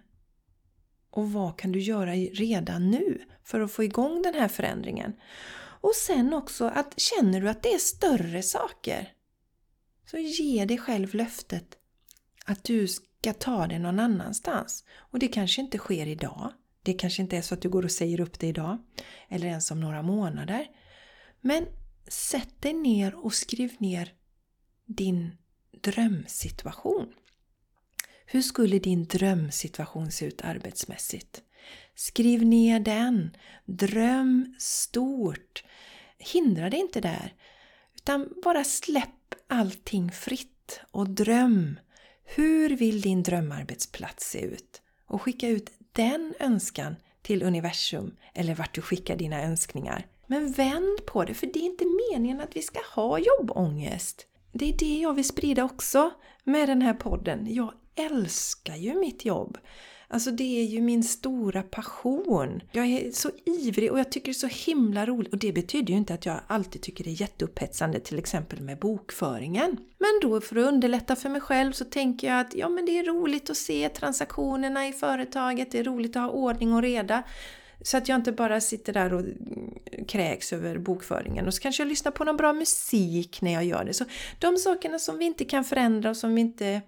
Och 1.10 1.31
vad 1.31 1.57
kan 1.57 1.71
du 1.71 1.79
göra 1.79 2.12
redan 2.15 2.91
nu 2.91 3.21
för 3.43 3.60
att 3.60 3.71
få 3.71 3.83
igång 3.83 4.21
den 4.21 4.33
här 4.33 4.47
förändringen? 4.47 5.13
Och 5.81 5.95
sen 5.95 6.33
också 6.33 6.65
att 6.65 6.99
känner 6.99 7.41
du 7.41 7.49
att 7.49 7.63
det 7.63 7.73
är 7.73 7.77
större 7.77 8.43
saker 8.43 9.13
så 10.12 10.17
ge 10.17 10.65
dig 10.65 10.77
själv 10.77 11.15
löftet 11.15 11.77
att 12.45 12.63
du 12.63 12.88
ska 12.88 13.33
ta 13.33 13.67
det 13.67 13.79
någon 13.79 13.99
annanstans. 13.99 14.83
Och 14.95 15.19
det 15.19 15.27
kanske 15.27 15.62
inte 15.62 15.77
sker 15.77 16.07
idag. 16.07 16.53
Det 16.88 16.93
kanske 16.93 17.21
inte 17.21 17.38
är 17.38 17.41
så 17.41 17.54
att 17.54 17.62
du 17.62 17.69
går 17.69 17.84
och 17.84 17.91
säger 17.91 18.19
upp 18.19 18.39
det 18.39 18.47
idag 18.47 18.78
eller 19.30 19.47
ens 19.47 19.71
om 19.71 19.80
några 19.80 20.02
månader. 20.02 20.67
Men 21.41 21.65
sätt 22.08 22.62
dig 22.62 22.73
ner 22.73 23.15
och 23.15 23.34
skriv 23.34 23.76
ner 23.80 24.13
din 24.86 25.32
drömsituation. 25.82 27.13
Hur 28.26 28.41
skulle 28.41 28.80
din 28.80 29.06
drömsituation 29.06 30.12
se 30.12 30.26
ut 30.26 30.41
arbetsmässigt? 30.41 31.41
Skriv 31.95 32.45
ner 32.45 32.80
den. 32.80 33.38
Dröm 33.65 34.56
stort. 34.60 35.63
Hindra 36.17 36.69
dig 36.69 36.80
inte 36.80 37.02
där. 37.02 37.34
Utan 37.95 38.34
bara 38.43 38.63
släpp 38.63 39.36
allting 39.47 40.12
fritt 40.12 40.80
och 40.91 41.10
dröm. 41.10 41.80
Hur 42.23 42.69
vill 42.69 43.02
din 43.02 43.23
drömarbetsplats 43.23 44.30
se 44.30 44.41
ut? 44.41 44.82
Och 45.08 45.21
skicka 45.21 45.47
ut 45.47 45.77
den 45.97 46.33
önskan 46.39 46.95
till 47.21 47.43
universum 47.43 48.15
eller 48.33 48.55
vart 48.55 48.75
du 48.75 48.81
skickar 48.81 49.15
dina 49.15 49.43
önskningar. 49.43 50.05
Men 50.27 50.51
vänd 50.51 51.05
på 51.05 51.23
det, 51.23 51.33
för 51.33 51.47
det 51.47 51.60
är 51.60 51.63
inte 51.63 51.86
meningen 52.12 52.41
att 52.41 52.55
vi 52.55 52.62
ska 52.62 52.79
ha 52.95 53.19
jobbångest. 53.19 54.27
Det 54.51 54.69
är 54.73 54.77
det 54.77 54.99
jag 54.99 55.13
vill 55.13 55.27
sprida 55.27 55.63
också 55.63 56.12
med 56.43 56.69
den 56.69 56.81
här 56.81 56.93
podden. 56.93 57.53
Jag 57.53 57.73
älskar 57.95 58.75
ju 58.75 58.99
mitt 58.99 59.25
jobb. 59.25 59.57
Alltså 60.10 60.32
det 60.32 60.62
är 60.62 60.63
ju 60.63 60.82
min 60.82 61.04
stora 61.04 61.63
passion. 61.63 62.62
Jag 62.72 62.86
är 62.86 63.12
så 63.12 63.32
ivrig 63.46 63.91
och 63.91 64.00
jag 64.00 64.12
tycker 64.12 64.26
det 64.26 64.32
är 64.32 64.50
så 64.50 64.72
himla 64.72 65.06
roligt. 65.06 65.34
Och 65.34 65.39
det 65.39 65.52
betyder 65.52 65.91
ju 65.91 65.98
inte 65.98 66.13
att 66.13 66.26
jag 66.26 66.39
alltid 66.48 66.82
tycker 66.82 67.04
det 67.04 67.10
är 67.10 67.22
jätteupphetsande 67.22 68.00
till 68.00 68.20
exempel 68.20 68.62
med 68.62 68.80
bokföringen. 68.80 69.78
Men 69.98 70.20
då 70.22 70.41
för 70.41 70.56
att 70.56 70.65
underlätta 70.65 71.15
för 71.15 71.30
mig 71.30 71.41
själv 71.41 71.72
så 71.72 71.86
tänker 71.86 72.28
jag 72.28 72.39
att 72.39 72.56
ja 72.56 72.70
men 72.70 72.86
det 72.86 73.00
är 73.00 73.04
roligt 73.04 73.50
att 73.50 73.58
se 73.58 73.89
transaktionerna 73.89 74.88
i 74.88 74.91
företaget, 74.91 75.72
det 75.72 75.80
är 75.80 75.84
roligt 75.84 76.15
att 76.15 76.22
ha 76.22 76.30
ordning 76.30 76.74
och 76.74 76.82
reda. 76.82 77.24
Så 77.82 77.98
att 77.98 78.08
jag 78.08 78.15
inte 78.15 78.32
bara 78.32 78.62
sitter 78.62 78.93
där 78.93 79.13
och 79.13 79.26
kräks 80.08 80.54
över 80.54 80.78
bokföringen. 80.78 81.48
Och 81.48 81.54
så 81.54 81.62
kanske 81.62 81.84
jag 81.84 81.88
lyssnar 81.89 82.12
på 82.12 82.24
någon 82.24 82.38
bra 82.38 82.54
musik 82.54 83.41
när 83.41 83.54
jag 83.54 83.65
gör 83.65 83.84
det. 83.84 83.93
Så 83.93 84.06
de 84.39 84.58
sakerna 84.58 85.00
som 85.00 85.17
vi 85.17 85.26
inte 85.26 85.46
kan 85.46 85.63
förändra 85.63 86.10
och 86.10 86.17
som 86.17 86.36
vi 86.36 86.41
inte 86.41 86.82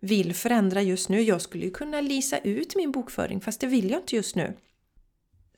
vill 0.00 0.34
förändra 0.34 0.82
just 0.82 1.08
nu. 1.08 1.22
Jag 1.22 1.42
skulle 1.42 1.64
ju 1.64 1.70
kunna 1.70 2.00
lisa 2.00 2.38
ut 2.38 2.76
min 2.76 2.92
bokföring 2.92 3.40
fast 3.40 3.60
det 3.60 3.66
vill 3.66 3.90
jag 3.90 4.00
inte 4.00 4.16
just 4.16 4.36
nu. 4.36 4.56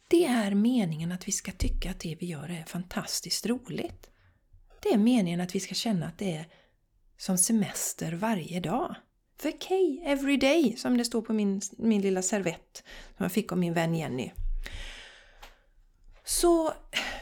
Det 0.08 0.24
är 0.24 0.54
meningen 0.54 1.12
att 1.12 1.28
vi 1.28 1.32
ska 1.32 1.52
tycka 1.52 1.90
att 1.90 2.00
det 2.00 2.16
vi 2.20 2.26
gör 2.26 2.50
är 2.50 2.64
fantastiskt 2.64 3.46
roligt. 3.46 4.10
Det 4.82 4.88
är 4.88 4.98
meningen 4.98 5.40
att 5.40 5.54
vi 5.54 5.60
ska 5.60 5.74
känna 5.74 6.06
att 6.06 6.18
det 6.18 6.32
är 6.32 6.48
som 7.16 7.38
semester 7.38 8.12
varje 8.12 8.60
dag. 8.60 8.94
Vacay 9.44 10.00
every 10.04 10.36
day, 10.36 10.76
som 10.76 10.96
det 10.96 11.04
står 11.04 11.22
på 11.22 11.32
min, 11.32 11.60
min 11.78 12.02
lilla 12.02 12.22
servett 12.22 12.84
som 13.16 13.24
jag 13.24 13.32
fick 13.32 13.52
av 13.52 13.58
min 13.58 13.74
vän 13.74 13.94
Jenny. 13.94 14.30
Så 16.24 16.72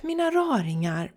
mina 0.03 0.31
raringar, 0.31 1.13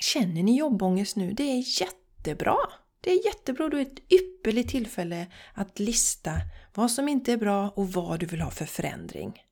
känner 0.00 0.42
ni 0.42 0.58
jobbångest 0.58 1.16
nu? 1.16 1.32
Det 1.32 1.42
är 1.42 1.80
jättebra! 1.80 2.56
Det 3.00 3.10
är 3.10 3.26
jättebra, 3.26 3.68
du 3.68 3.78
är 3.78 3.82
ett 3.82 4.12
ypperligt 4.12 4.70
tillfälle 4.70 5.26
att 5.54 5.78
lista 5.78 6.32
vad 6.74 6.90
som 6.90 7.08
inte 7.08 7.32
är 7.32 7.36
bra 7.36 7.68
och 7.68 7.92
vad 7.92 8.20
du 8.20 8.26
vill 8.26 8.40
ha 8.40 8.50
för 8.50 8.64
förändring. 8.64 9.42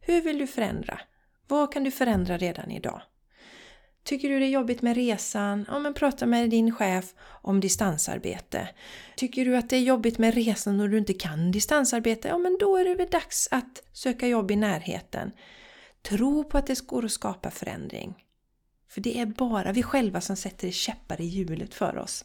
Hur 0.00 0.20
vill 0.20 0.38
du 0.38 0.46
förändra? 0.46 1.00
Vad 1.48 1.72
kan 1.72 1.84
du 1.84 1.90
förändra 1.90 2.38
redan 2.38 2.70
idag? 2.70 3.02
Tycker 4.04 4.28
du 4.28 4.38
det 4.38 4.44
är 4.44 4.50
jobbigt 4.50 4.82
med 4.82 4.96
resan? 4.96 5.66
Ja, 5.68 5.78
men 5.78 5.94
prata 5.94 6.26
med 6.26 6.50
din 6.50 6.74
chef 6.74 7.14
om 7.20 7.60
distansarbete. 7.60 8.68
Tycker 9.16 9.44
du 9.44 9.56
att 9.56 9.70
det 9.70 9.76
är 9.76 9.80
jobbigt 9.80 10.18
med 10.18 10.34
resan 10.34 10.80
och 10.80 10.90
du 10.90 10.98
inte 10.98 11.14
kan 11.14 11.52
distansarbete? 11.52 12.28
Ja, 12.28 12.38
men 12.38 12.56
då 12.60 12.76
är 12.76 12.84
det 12.84 12.94
väl 12.94 13.10
dags 13.10 13.48
att 13.50 13.82
söka 13.92 14.28
jobb 14.28 14.50
i 14.50 14.56
närheten. 14.56 15.30
Tro 16.02 16.44
på 16.44 16.58
att 16.58 16.66
det 16.66 16.86
går 16.86 17.04
att 17.04 17.10
skapa 17.10 17.50
förändring. 17.50 18.14
För 18.88 19.00
det 19.00 19.18
är 19.18 19.26
bara 19.26 19.72
vi 19.72 19.82
själva 19.82 20.20
som 20.20 20.36
sätter 20.36 20.70
käppar 20.70 21.20
i 21.20 21.24
hjulet 21.24 21.74
för 21.74 21.98
oss. 21.98 22.24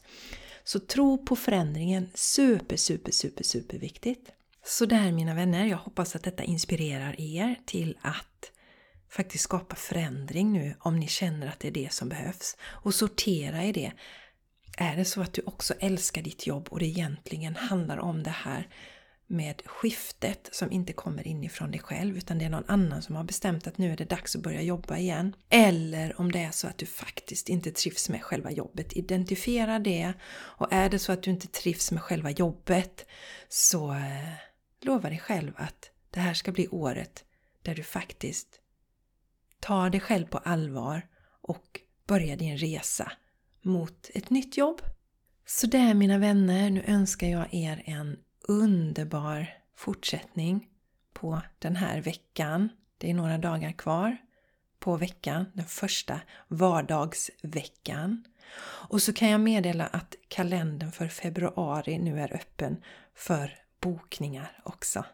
Så 0.68 0.80
tro 0.80 1.24
på 1.24 1.36
förändringen, 1.36 2.10
super, 2.14 2.76
super, 2.76 3.12
super, 3.12 3.44
super 3.44 3.78
viktigt. 3.78 4.32
Så 4.64 4.86
där 4.86 5.12
mina 5.12 5.34
vänner, 5.34 5.66
jag 5.66 5.76
hoppas 5.76 6.16
att 6.16 6.22
detta 6.22 6.44
inspirerar 6.44 7.20
er 7.20 7.54
till 7.66 7.98
att 8.00 8.52
faktiskt 9.10 9.44
skapa 9.44 9.76
förändring 9.76 10.52
nu 10.52 10.74
om 10.78 10.96
ni 10.96 11.08
känner 11.08 11.46
att 11.46 11.60
det 11.60 11.68
är 11.68 11.72
det 11.72 11.92
som 11.92 12.08
behövs. 12.08 12.56
Och 12.62 12.94
sortera 12.94 13.64
i 13.64 13.72
det. 13.72 13.92
Är 14.78 14.96
det 14.96 15.04
så 15.04 15.20
att 15.20 15.32
du 15.32 15.42
också 15.46 15.74
älskar 15.74 16.22
ditt 16.22 16.46
jobb 16.46 16.68
och 16.70 16.78
det 16.78 16.86
egentligen 16.86 17.56
handlar 17.56 17.98
om 17.98 18.22
det 18.22 18.30
här 18.30 18.68
med 19.26 19.62
skiftet 19.66 20.48
som 20.52 20.72
inte 20.72 20.92
kommer 20.92 21.26
inifrån 21.26 21.70
dig 21.70 21.80
själv 21.80 22.16
utan 22.16 22.38
det 22.38 22.44
är 22.44 22.50
någon 22.50 22.64
annan 22.68 23.02
som 23.02 23.16
har 23.16 23.24
bestämt 23.24 23.66
att 23.66 23.78
nu 23.78 23.92
är 23.92 23.96
det 23.96 24.04
dags 24.04 24.36
att 24.36 24.42
börja 24.42 24.62
jobba 24.62 24.98
igen. 24.98 25.36
Eller 25.48 26.20
om 26.20 26.32
det 26.32 26.38
är 26.38 26.50
så 26.50 26.66
att 26.66 26.78
du 26.78 26.86
faktiskt 26.86 27.48
inte 27.48 27.70
trivs 27.70 28.08
med 28.08 28.22
själva 28.22 28.50
jobbet. 28.50 28.96
Identifiera 28.96 29.78
det 29.78 30.12
och 30.32 30.72
är 30.72 30.90
det 30.90 30.98
så 30.98 31.12
att 31.12 31.22
du 31.22 31.30
inte 31.30 31.46
trivs 31.46 31.92
med 31.92 32.02
själva 32.02 32.30
jobbet 32.30 33.06
så 33.48 33.92
eh, 33.92 34.32
lova 34.80 35.08
dig 35.08 35.18
själv 35.18 35.52
att 35.56 35.90
det 36.10 36.20
här 36.20 36.34
ska 36.34 36.52
bli 36.52 36.68
året 36.68 37.24
där 37.62 37.74
du 37.74 37.82
faktiskt 37.82 38.60
tar 39.60 39.90
dig 39.90 40.00
själv 40.00 40.26
på 40.26 40.38
allvar 40.38 41.02
och 41.42 41.80
börjar 42.06 42.36
din 42.36 42.58
resa 42.58 43.12
mot 43.62 44.10
ett 44.14 44.30
nytt 44.30 44.56
jobb. 44.56 44.80
Så 45.46 45.66
där 45.66 45.94
mina 45.94 46.18
vänner, 46.18 46.70
nu 46.70 46.82
önskar 46.86 47.26
jag 47.26 47.54
er 47.54 47.82
en 47.86 48.16
underbar 48.48 49.54
fortsättning 49.76 50.68
på 51.12 51.40
den 51.58 51.76
här 51.76 52.00
veckan. 52.00 52.68
Det 52.98 53.10
är 53.10 53.14
några 53.14 53.38
dagar 53.38 53.72
kvar 53.72 54.16
på 54.78 54.96
veckan, 54.96 55.46
den 55.52 55.64
första 55.64 56.20
vardagsveckan. 56.48 58.24
Och 58.88 59.02
så 59.02 59.12
kan 59.12 59.28
jag 59.28 59.40
meddela 59.40 59.86
att 59.86 60.14
kalendern 60.28 60.92
för 60.92 61.08
februari 61.08 61.98
nu 61.98 62.20
är 62.20 62.34
öppen 62.34 62.76
för 63.14 63.58
bokningar 63.80 64.60
också. 64.64 65.04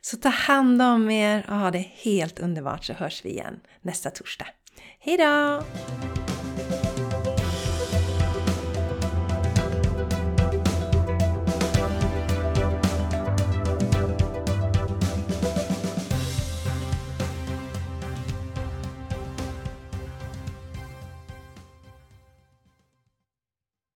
Så 0.00 0.16
ta 0.16 0.28
hand 0.28 0.82
om 0.82 1.10
er 1.10 1.46
och 1.48 1.56
ha 1.56 1.70
det 1.70 1.78
helt 1.78 2.40
underbart 2.40 2.84
så 2.84 2.92
hörs 2.92 3.24
vi 3.24 3.30
igen 3.30 3.60
nästa 3.80 4.10
torsdag. 4.10 4.46
Hejdå! 4.98 5.62